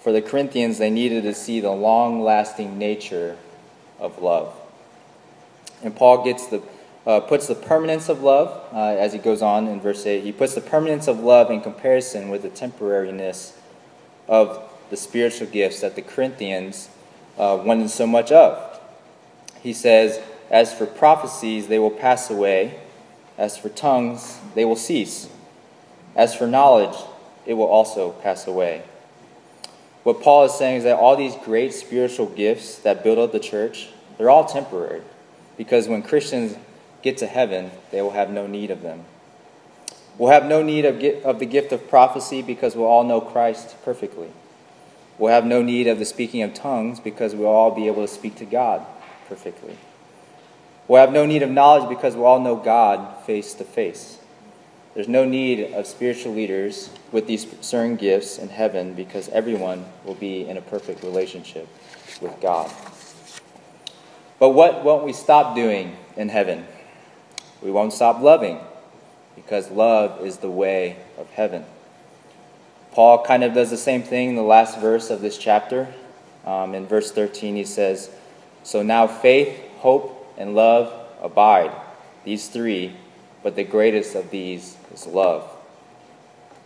For 0.00 0.12
the 0.12 0.20
Corinthians, 0.20 0.78
they 0.78 0.90
needed 0.90 1.22
to 1.22 1.34
see 1.34 1.60
the 1.60 1.70
long 1.70 2.22
lasting 2.22 2.76
nature 2.76 3.38
of 4.00 4.20
love. 4.20 4.52
And 5.82 5.94
Paul 5.94 6.24
gets 6.24 6.48
the, 6.48 6.60
uh, 7.06 7.20
puts 7.20 7.46
the 7.46 7.54
permanence 7.54 8.08
of 8.08 8.22
love, 8.22 8.62
uh, 8.72 8.78
as 8.78 9.12
he 9.12 9.18
goes 9.20 9.42
on 9.42 9.68
in 9.68 9.80
verse 9.80 10.04
8, 10.04 10.24
he 10.24 10.32
puts 10.32 10.54
the 10.54 10.60
permanence 10.60 11.06
of 11.06 11.20
love 11.20 11.50
in 11.50 11.60
comparison 11.60 12.30
with 12.30 12.42
the 12.42 12.50
temporariness 12.50 13.52
of 14.28 14.62
the 14.90 14.96
spiritual 14.96 15.46
gifts 15.46 15.80
that 15.80 15.94
the 15.94 16.02
Corinthians 16.02 16.88
uh, 17.38 17.60
wanted 17.64 17.90
so 17.90 18.06
much 18.06 18.30
of. 18.30 18.80
He 19.62 19.72
says, 19.72 20.20
As 20.50 20.74
for 20.74 20.86
prophecies, 20.86 21.68
they 21.68 21.78
will 21.78 21.90
pass 21.90 22.28
away. 22.28 22.80
As 23.38 23.56
for 23.56 23.68
tongues, 23.68 24.38
they 24.54 24.64
will 24.64 24.76
cease. 24.76 25.28
As 26.14 26.34
for 26.34 26.46
knowledge, 26.46 26.96
it 27.46 27.54
will 27.54 27.66
also 27.66 28.10
pass 28.10 28.46
away. 28.46 28.82
What 30.02 30.20
Paul 30.20 30.44
is 30.44 30.54
saying 30.54 30.78
is 30.78 30.84
that 30.84 30.98
all 30.98 31.16
these 31.16 31.36
great 31.44 31.72
spiritual 31.72 32.26
gifts 32.26 32.78
that 32.78 33.04
build 33.04 33.18
up 33.18 33.32
the 33.32 33.38
church, 33.38 33.88
they're 34.18 34.30
all 34.30 34.44
temporary. 34.44 35.02
Because 35.56 35.88
when 35.88 36.02
Christians 36.02 36.56
get 37.02 37.18
to 37.18 37.26
heaven, 37.26 37.70
they 37.90 38.02
will 38.02 38.10
have 38.10 38.30
no 38.30 38.46
need 38.46 38.70
of 38.70 38.82
them. 38.82 39.04
We'll 40.18 40.30
have 40.30 40.44
no 40.44 40.62
need 40.62 40.84
of, 40.84 41.02
of 41.24 41.38
the 41.38 41.46
gift 41.46 41.72
of 41.72 41.88
prophecy 41.88 42.42
because 42.42 42.76
we'll 42.76 42.86
all 42.86 43.04
know 43.04 43.20
Christ 43.20 43.76
perfectly. 43.84 44.28
We'll 45.18 45.32
have 45.32 45.46
no 45.46 45.62
need 45.62 45.86
of 45.86 45.98
the 45.98 46.04
speaking 46.04 46.42
of 46.42 46.52
tongues 46.52 47.00
because 47.00 47.34
we'll 47.34 47.46
all 47.46 47.70
be 47.70 47.86
able 47.86 48.06
to 48.06 48.12
speak 48.12 48.36
to 48.36 48.44
God 48.44 48.84
perfectly. 49.28 49.76
We'll 50.88 51.00
have 51.00 51.12
no 51.12 51.26
need 51.26 51.42
of 51.42 51.50
knowledge 51.50 51.88
because 51.88 52.16
we'll 52.16 52.26
all 52.26 52.40
know 52.40 52.56
God 52.56 53.24
face 53.24 53.54
to 53.54 53.64
face. 53.64 54.18
There's 54.94 55.08
no 55.08 55.24
need 55.24 55.72
of 55.72 55.86
spiritual 55.86 56.34
leaders 56.34 56.90
with 57.12 57.26
these 57.26 57.46
certain 57.62 57.96
gifts 57.96 58.38
in 58.38 58.50
heaven 58.50 58.92
because 58.92 59.30
everyone 59.30 59.86
will 60.04 60.14
be 60.14 60.46
in 60.46 60.58
a 60.58 60.60
perfect 60.60 61.02
relationship 61.02 61.66
with 62.20 62.38
God. 62.42 62.70
But 64.38 64.50
what 64.50 64.84
won't 64.84 65.04
we 65.04 65.14
stop 65.14 65.54
doing 65.54 65.96
in 66.16 66.28
heaven? 66.28 66.66
We 67.62 67.70
won't 67.70 67.94
stop 67.94 68.20
loving 68.20 68.58
because 69.34 69.70
love 69.70 70.26
is 70.26 70.38
the 70.38 70.50
way 70.50 70.96
of 71.16 71.30
heaven. 71.30 71.64
Paul 72.90 73.24
kind 73.24 73.44
of 73.44 73.54
does 73.54 73.70
the 73.70 73.78
same 73.78 74.02
thing 74.02 74.30
in 74.30 74.36
the 74.36 74.42
last 74.42 74.78
verse 74.78 75.08
of 75.08 75.22
this 75.22 75.38
chapter. 75.38 75.88
Um, 76.44 76.74
in 76.74 76.86
verse 76.86 77.10
13, 77.10 77.56
he 77.56 77.64
says, 77.64 78.10
So 78.62 78.82
now 78.82 79.06
faith, 79.06 79.58
hope, 79.78 80.34
and 80.36 80.54
love 80.54 80.92
abide, 81.22 81.72
these 82.24 82.48
three, 82.48 82.94
but 83.42 83.56
the 83.56 83.64
greatest 83.64 84.14
of 84.14 84.30
these 84.30 84.76
is 84.92 85.06
love. 85.06 85.48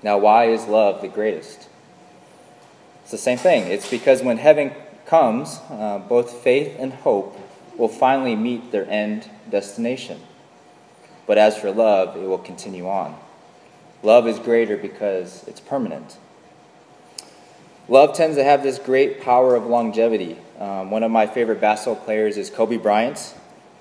Now, 0.02 0.18
why 0.18 0.46
is 0.46 0.66
love 0.66 1.00
the 1.00 1.08
greatest? 1.08 1.68
It's 3.02 3.10
the 3.10 3.18
same 3.18 3.38
thing. 3.38 3.70
It's 3.70 3.88
because 3.88 4.22
when 4.22 4.36
heaven 4.38 4.72
comes, 5.06 5.60
uh, 5.70 6.02
both 6.08 6.32
faith 6.42 6.76
and 6.78 6.92
hope 6.92 7.38
will 7.76 7.88
finally 7.88 8.36
meet 8.36 8.72
their 8.72 8.88
end 8.90 9.30
destination. 9.50 10.20
But 11.26 11.38
as 11.38 11.56
for 11.56 11.70
love, 11.70 12.16
it 12.16 12.26
will 12.26 12.38
continue 12.38 12.88
on. 12.88 13.16
Love 14.02 14.26
is 14.26 14.38
greater 14.38 14.76
because 14.76 15.44
it's 15.46 15.60
permanent. 15.60 16.16
Love 17.88 18.16
tends 18.16 18.36
to 18.36 18.44
have 18.44 18.62
this 18.62 18.78
great 18.78 19.20
power 19.20 19.54
of 19.54 19.66
longevity. 19.66 20.36
Um, 20.58 20.90
one 20.90 21.02
of 21.02 21.10
my 21.10 21.26
favorite 21.26 21.60
basketball 21.60 22.04
players 22.04 22.36
is 22.36 22.50
Kobe 22.50 22.76
Bryant. 22.76 23.34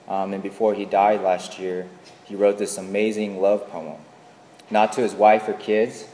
Um, 0.07 0.33
and 0.33 0.43
before 0.43 0.75
he 0.75 0.85
died 0.85 1.21
last 1.21 1.57
year, 1.57 1.87
he 2.25 2.35
wrote 2.35 2.59
this 2.59 2.77
amazing 2.77 3.41
love 3.41 3.67
poem 3.69 3.97
not 4.69 4.93
to 4.93 5.01
his 5.01 5.13
wife 5.13 5.47
or 5.47 5.53
kids, 5.53 6.07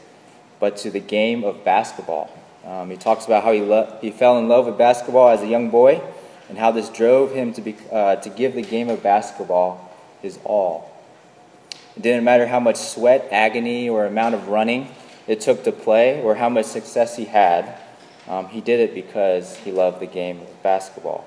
but 0.60 0.76
to 0.78 0.90
the 0.90 1.00
game 1.00 1.44
of 1.44 1.64
basketball. 1.64 2.30
Um, 2.64 2.90
he 2.90 2.96
talks 2.96 3.26
about 3.26 3.42
how 3.42 3.52
he, 3.52 3.60
lo- 3.60 3.98
he 4.00 4.10
fell 4.10 4.38
in 4.38 4.48
love 4.48 4.66
with 4.66 4.78
basketball 4.78 5.28
as 5.28 5.42
a 5.42 5.46
young 5.46 5.70
boy 5.70 6.00
and 6.48 6.58
how 6.58 6.70
this 6.70 6.88
drove 6.88 7.32
him 7.32 7.52
to, 7.54 7.60
be, 7.60 7.76
uh, 7.90 8.16
to 8.16 8.28
give 8.30 8.54
the 8.54 8.62
game 8.62 8.88
of 8.88 9.02
basketball 9.02 9.90
his 10.20 10.38
all. 10.44 10.90
It 11.96 12.02
didn't 12.02 12.24
matter 12.24 12.46
how 12.46 12.60
much 12.60 12.76
sweat, 12.76 13.28
agony, 13.30 13.88
or 13.88 14.06
amount 14.06 14.34
of 14.34 14.48
running 14.48 14.88
it 15.26 15.40
took 15.40 15.64
to 15.64 15.72
play 15.72 16.22
or 16.22 16.34
how 16.34 16.48
much 16.48 16.66
success 16.66 17.16
he 17.16 17.24
had. 17.24 17.78
Um, 18.28 18.48
he 18.48 18.60
did 18.60 18.80
it 18.80 18.94
because 18.94 19.56
he 19.56 19.72
loved 19.72 20.00
the 20.00 20.06
game 20.06 20.40
of 20.40 20.62
basketball. 20.62 21.26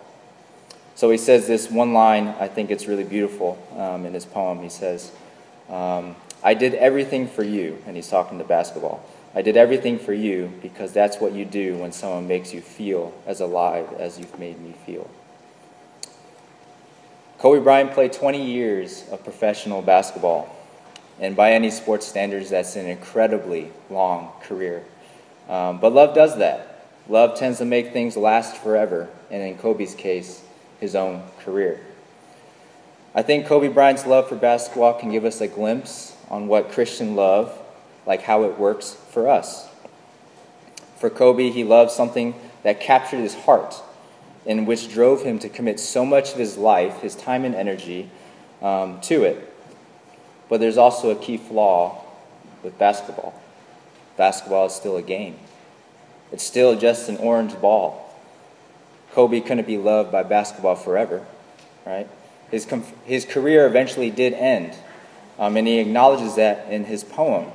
So 0.95 1.09
he 1.11 1.17
says 1.17 1.45
this 1.45 1.69
one 1.69 1.93
line, 1.93 2.29
I 2.39 2.47
think 2.47 2.71
it's 2.71 2.87
really 2.87 3.03
beautiful 3.03 3.57
um, 3.77 4.05
in 4.05 4.13
his 4.13 4.25
poem. 4.25 4.61
He 4.63 4.69
says, 4.69 5.11
um, 5.69 6.15
I 6.45 6.53
did 6.53 6.75
everything 6.75 7.27
for 7.27 7.43
you. 7.43 7.79
And 7.87 7.95
he's 7.95 8.07
talking 8.07 8.37
to 8.37 8.43
basketball. 8.43 9.03
I 9.33 9.41
did 9.41 9.57
everything 9.57 9.97
for 9.97 10.13
you 10.13 10.53
because 10.61 10.93
that's 10.93 11.19
what 11.19 11.33
you 11.33 11.43
do 11.43 11.75
when 11.77 11.91
someone 11.91 12.27
makes 12.27 12.53
you 12.53 12.61
feel 12.61 13.13
as 13.25 13.41
alive 13.41 13.91
as 13.97 14.19
you've 14.19 14.37
made 14.37 14.61
me 14.61 14.75
feel. 14.85 15.09
Kobe 17.39 17.61
Bryant 17.61 17.91
played 17.91 18.13
20 18.13 18.45
years 18.45 19.05
of 19.11 19.23
professional 19.23 19.81
basketball. 19.81 20.55
And 21.19 21.35
by 21.35 21.53
any 21.53 21.71
sports 21.71 22.05
standards, 22.05 22.51
that's 22.51 22.75
an 22.75 22.85
incredibly 22.85 23.71
long 23.89 24.31
career. 24.43 24.83
Um, 25.49 25.79
but 25.79 25.93
love 25.93 26.13
does 26.13 26.37
that. 26.37 26.85
Love 27.09 27.37
tends 27.37 27.57
to 27.57 27.65
make 27.65 27.91
things 27.91 28.17
last 28.17 28.57
forever, 28.57 29.09
and 29.29 29.43
in 29.43 29.57
Kobe's 29.57 29.93
case, 29.93 30.43
his 30.79 30.95
own 30.95 31.21
career. 31.41 31.79
I 33.13 33.21
think 33.21 33.45
Kobe 33.45 33.67
Bryant's 33.67 34.07
love 34.07 34.27
for 34.27 34.35
basketball 34.35 34.93
can 34.95 35.11
give 35.11 35.23
us 35.23 35.39
a 35.39 35.47
glimpse 35.47 36.14
on 36.29 36.47
what 36.47 36.71
Christian 36.71 37.15
love, 37.15 37.57
like 38.05 38.21
how 38.21 38.43
it 38.43 38.57
works 38.57 38.95
for 39.11 39.29
us. 39.29 39.67
For 40.97 41.09
Kobe, 41.09 41.49
he 41.49 41.63
loved 41.63 41.91
something 41.91 42.35
that 42.63 42.79
captured 42.79 43.19
his 43.19 43.35
heart. 43.35 43.81
and 44.47 44.67
which 44.67 44.93
drove 44.93 45.23
him 45.23 45.39
to 45.39 45.49
commit 45.49 45.79
so 45.79 46.05
much 46.05 46.33
of 46.33 46.37
his 46.37 46.55
life, 46.55 47.01
his 47.01 47.15
time 47.15 47.45
and 47.45 47.55
energy, 47.55 48.07
um, 48.61 49.01
to 49.01 49.23
it. 49.23 49.51
But 50.49 50.59
there's 50.59 50.77
also 50.77 51.09
a 51.09 51.15
key 51.15 51.37
flaw 51.37 52.03
with 52.61 52.77
basketball 52.77 53.33
basketball 54.17 54.67
is 54.67 54.73
still 54.73 54.97
a 54.97 55.01
game, 55.01 55.35
it's 56.31 56.43
still 56.43 56.77
just 56.77 57.09
an 57.09 57.17
orange 57.17 57.59
ball. 57.59 58.01
Kobe 59.11 59.39
couldn't 59.39 59.67
be 59.67 59.77
loved 59.77 60.11
by 60.11 60.23
basketball 60.23 60.75
forever, 60.75 61.25
right? 61.85 62.07
His, 62.51 62.67
his 63.05 63.25
career 63.25 63.65
eventually 63.65 64.11
did 64.11 64.33
end, 64.33 64.75
um, 65.37 65.57
and 65.57 65.67
he 65.67 65.79
acknowledges 65.79 66.35
that 66.35 66.71
in 66.71 66.85
his 66.85 67.03
poem. 67.03 67.51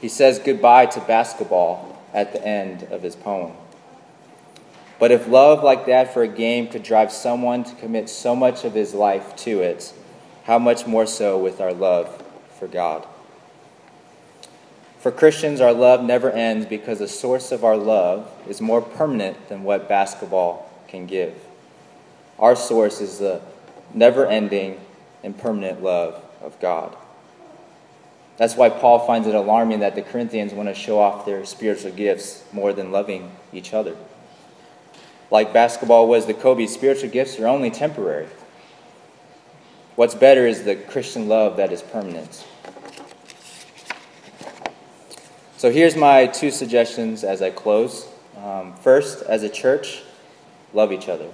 He 0.00 0.08
says 0.08 0.38
goodbye 0.38 0.86
to 0.86 1.00
basketball 1.00 1.98
at 2.14 2.32
the 2.32 2.44
end 2.44 2.84
of 2.84 3.02
his 3.02 3.16
poem. 3.16 3.52
But 4.98 5.10
if 5.10 5.28
love 5.28 5.62
like 5.62 5.86
that 5.86 6.12
for 6.12 6.22
a 6.22 6.28
game 6.28 6.68
could 6.68 6.82
drive 6.82 7.10
someone 7.10 7.64
to 7.64 7.74
commit 7.76 8.08
so 8.08 8.36
much 8.36 8.64
of 8.64 8.74
his 8.74 8.94
life 8.94 9.34
to 9.36 9.60
it, 9.60 9.92
how 10.44 10.58
much 10.58 10.86
more 10.86 11.06
so 11.06 11.38
with 11.38 11.60
our 11.60 11.72
love 11.72 12.22
for 12.58 12.66
God? 12.66 13.06
For 14.98 15.10
Christians, 15.10 15.62
our 15.62 15.72
love 15.72 16.04
never 16.04 16.30
ends 16.30 16.66
because 16.66 16.98
the 16.98 17.08
source 17.08 17.52
of 17.52 17.64
our 17.64 17.76
love 17.76 18.30
is 18.46 18.60
more 18.60 18.82
permanent 18.82 19.48
than 19.48 19.62
what 19.62 19.88
basketball 19.88 20.70
can 20.88 21.06
give. 21.06 21.34
Our 22.38 22.54
source 22.54 23.00
is 23.00 23.18
the 23.18 23.40
never 23.94 24.26
ending 24.26 24.78
and 25.22 25.36
permanent 25.38 25.82
love 25.82 26.22
of 26.42 26.58
God. 26.60 26.96
That's 28.36 28.56
why 28.56 28.70
Paul 28.70 29.00
finds 29.00 29.28
it 29.28 29.34
alarming 29.34 29.80
that 29.80 29.94
the 29.94 30.02
Corinthians 30.02 30.54
want 30.54 30.68
to 30.68 30.74
show 30.74 30.98
off 30.98 31.26
their 31.26 31.44
spiritual 31.44 31.92
gifts 31.92 32.44
more 32.52 32.72
than 32.72 32.90
loving 32.90 33.30
each 33.52 33.74
other. 33.74 33.96
Like 35.30 35.52
basketball 35.52 36.08
was 36.08 36.26
the 36.26 36.34
Kobe, 36.34 36.66
spiritual 36.66 37.10
gifts 37.10 37.38
are 37.38 37.46
only 37.46 37.70
temporary. 37.70 38.28
What's 39.94 40.14
better 40.14 40.46
is 40.46 40.64
the 40.64 40.76
Christian 40.76 41.28
love 41.28 41.58
that 41.58 41.70
is 41.70 41.82
permanent. 41.82 42.46
So 45.58 45.70
here's 45.70 45.94
my 45.94 46.26
two 46.26 46.50
suggestions 46.50 47.22
as 47.22 47.42
I 47.42 47.50
close. 47.50 48.08
Um, 48.42 48.74
first, 48.76 49.22
as 49.24 49.42
a 49.42 49.50
church, 49.50 50.02
love 50.72 50.90
each 50.90 51.10
other. 51.10 51.28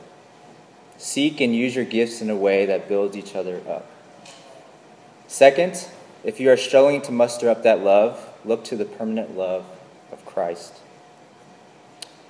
Seek 0.98 1.40
and 1.40 1.54
use 1.54 1.76
your 1.76 1.84
gifts 1.84 2.20
in 2.20 2.30
a 2.30 2.36
way 2.36 2.66
that 2.66 2.88
builds 2.88 3.16
each 3.16 3.36
other 3.36 3.60
up. 3.68 3.88
Second, 5.28 5.88
if 6.24 6.40
you 6.40 6.50
are 6.50 6.56
struggling 6.56 7.02
to 7.02 7.12
muster 7.12 7.48
up 7.48 7.62
that 7.62 7.80
love, 7.80 8.28
look 8.44 8.64
to 8.64 8.76
the 8.76 8.84
permanent 8.84 9.36
love 9.36 9.64
of 10.12 10.24
Christ. 10.24 10.74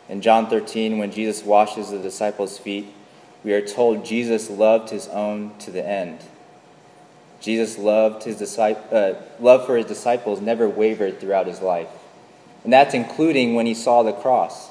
In 0.09 0.21
John 0.23 0.49
13, 0.49 0.99
when 0.99 1.11
Jesus 1.11 1.43
washes 1.43 1.91
the 1.91 1.99
disciples' 1.99 2.59
feet, 2.59 2.87
we 3.45 3.53
are 3.53 3.67
told 3.67 4.05
Jesus 4.05 4.51
loved 4.51 4.91
his 4.91 5.09
own 5.09 5.57
to 5.59 5.71
the 5.71 5.87
end. 5.87 6.21
Jesus 7.41 7.79
loved 7.79 8.25
his 8.25 8.59
uh, 8.59 9.23
love 9.39 9.67
for 9.67 9.77
his 9.77 9.87
disciples 9.87 10.41
never 10.41 10.69
wavered 10.69 11.21
throughout 11.21 11.47
his 11.47 11.61
life. 11.61 11.89
And 12.65 12.73
that's 12.73 12.95
including 12.95 13.55
when 13.55 13.67
he 13.67 13.75
saw 13.75 14.03
the 14.03 14.13
cross. 14.13 14.71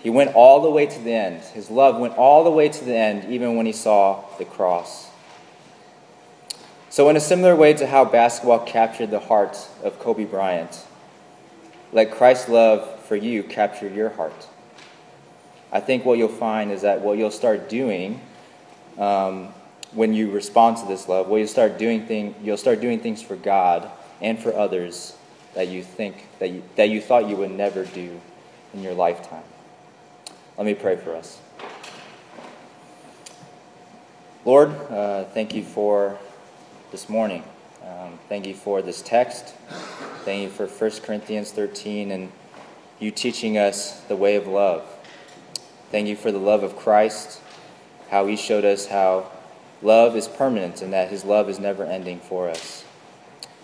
He 0.00 0.10
went 0.10 0.34
all 0.34 0.60
the 0.60 0.70
way 0.70 0.86
to 0.86 1.00
the 1.00 1.12
end. 1.12 1.42
His 1.42 1.70
love 1.70 1.98
went 1.98 2.16
all 2.16 2.44
the 2.44 2.50
way 2.50 2.68
to 2.68 2.84
the 2.84 2.94
end, 2.94 3.32
even 3.32 3.56
when 3.56 3.66
he 3.66 3.72
saw 3.72 4.24
the 4.38 4.44
cross. 4.44 5.08
So, 6.94 7.08
in 7.08 7.16
a 7.16 7.20
similar 7.20 7.56
way 7.56 7.74
to 7.74 7.88
how 7.88 8.04
basketball 8.04 8.60
captured 8.60 9.10
the 9.10 9.18
heart 9.18 9.58
of 9.82 9.98
Kobe 9.98 10.26
Bryant, 10.26 10.84
let 11.90 12.12
Christ's 12.12 12.48
love 12.48 13.00
for 13.06 13.16
you 13.16 13.42
capture 13.42 13.88
your 13.88 14.10
heart. 14.10 14.46
I 15.72 15.80
think 15.80 16.04
what 16.04 16.18
you'll 16.18 16.28
find 16.28 16.70
is 16.70 16.82
that 16.82 17.00
what 17.00 17.18
you'll 17.18 17.32
start 17.32 17.68
doing 17.68 18.20
um, 18.96 19.48
when 19.90 20.14
you 20.14 20.30
respond 20.30 20.76
to 20.76 20.86
this 20.86 21.08
love, 21.08 21.26
what 21.26 21.38
you'll 21.38 21.48
start 21.48 21.78
doing 21.78 22.06
thing, 22.06 22.32
you'll 22.44 22.56
start 22.56 22.80
doing 22.80 23.00
things 23.00 23.20
for 23.20 23.34
God 23.34 23.90
and 24.20 24.38
for 24.38 24.54
others 24.56 25.16
that 25.54 25.66
you 25.66 25.82
think 25.82 26.28
that 26.38 26.50
you, 26.52 26.62
that 26.76 26.90
you 26.90 27.00
thought 27.00 27.28
you 27.28 27.34
would 27.34 27.50
never 27.50 27.84
do 27.86 28.20
in 28.72 28.84
your 28.84 28.94
lifetime. 28.94 29.42
Let 30.56 30.64
me 30.64 30.74
pray 30.74 30.94
for 30.94 31.16
us. 31.16 31.40
Lord, 34.44 34.70
uh, 34.92 35.24
thank 35.24 35.56
you 35.56 35.64
for 35.64 36.20
this 36.94 37.08
morning. 37.08 37.42
Um, 37.82 38.20
thank 38.28 38.46
you 38.46 38.54
for 38.54 38.80
this 38.80 39.02
text. 39.02 39.52
Thank 40.24 40.44
you 40.44 40.48
for 40.48 40.68
1 40.68 41.00
Corinthians 41.02 41.50
13 41.50 42.12
and 42.12 42.30
you 43.00 43.10
teaching 43.10 43.58
us 43.58 43.98
the 44.02 44.14
way 44.14 44.36
of 44.36 44.46
love. 44.46 44.84
Thank 45.90 46.06
you 46.06 46.14
for 46.14 46.30
the 46.30 46.38
love 46.38 46.62
of 46.62 46.76
Christ, 46.76 47.40
how 48.10 48.26
he 48.26 48.36
showed 48.36 48.64
us 48.64 48.86
how 48.86 49.28
love 49.82 50.14
is 50.14 50.28
permanent 50.28 50.82
and 50.82 50.92
that 50.92 51.10
his 51.10 51.24
love 51.24 51.50
is 51.50 51.58
never 51.58 51.82
ending 51.82 52.20
for 52.20 52.48
us. 52.48 52.84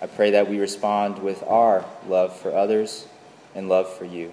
I 0.02 0.08
pray 0.08 0.32
that 0.32 0.50
we 0.50 0.58
respond 0.58 1.20
with 1.20 1.44
our 1.44 1.84
love 2.08 2.36
for 2.36 2.52
others 2.52 3.06
and 3.54 3.68
love 3.68 3.96
for 3.96 4.06
you. 4.06 4.32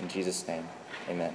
In 0.00 0.08
Jesus' 0.08 0.46
name, 0.46 0.68
amen. 1.08 1.32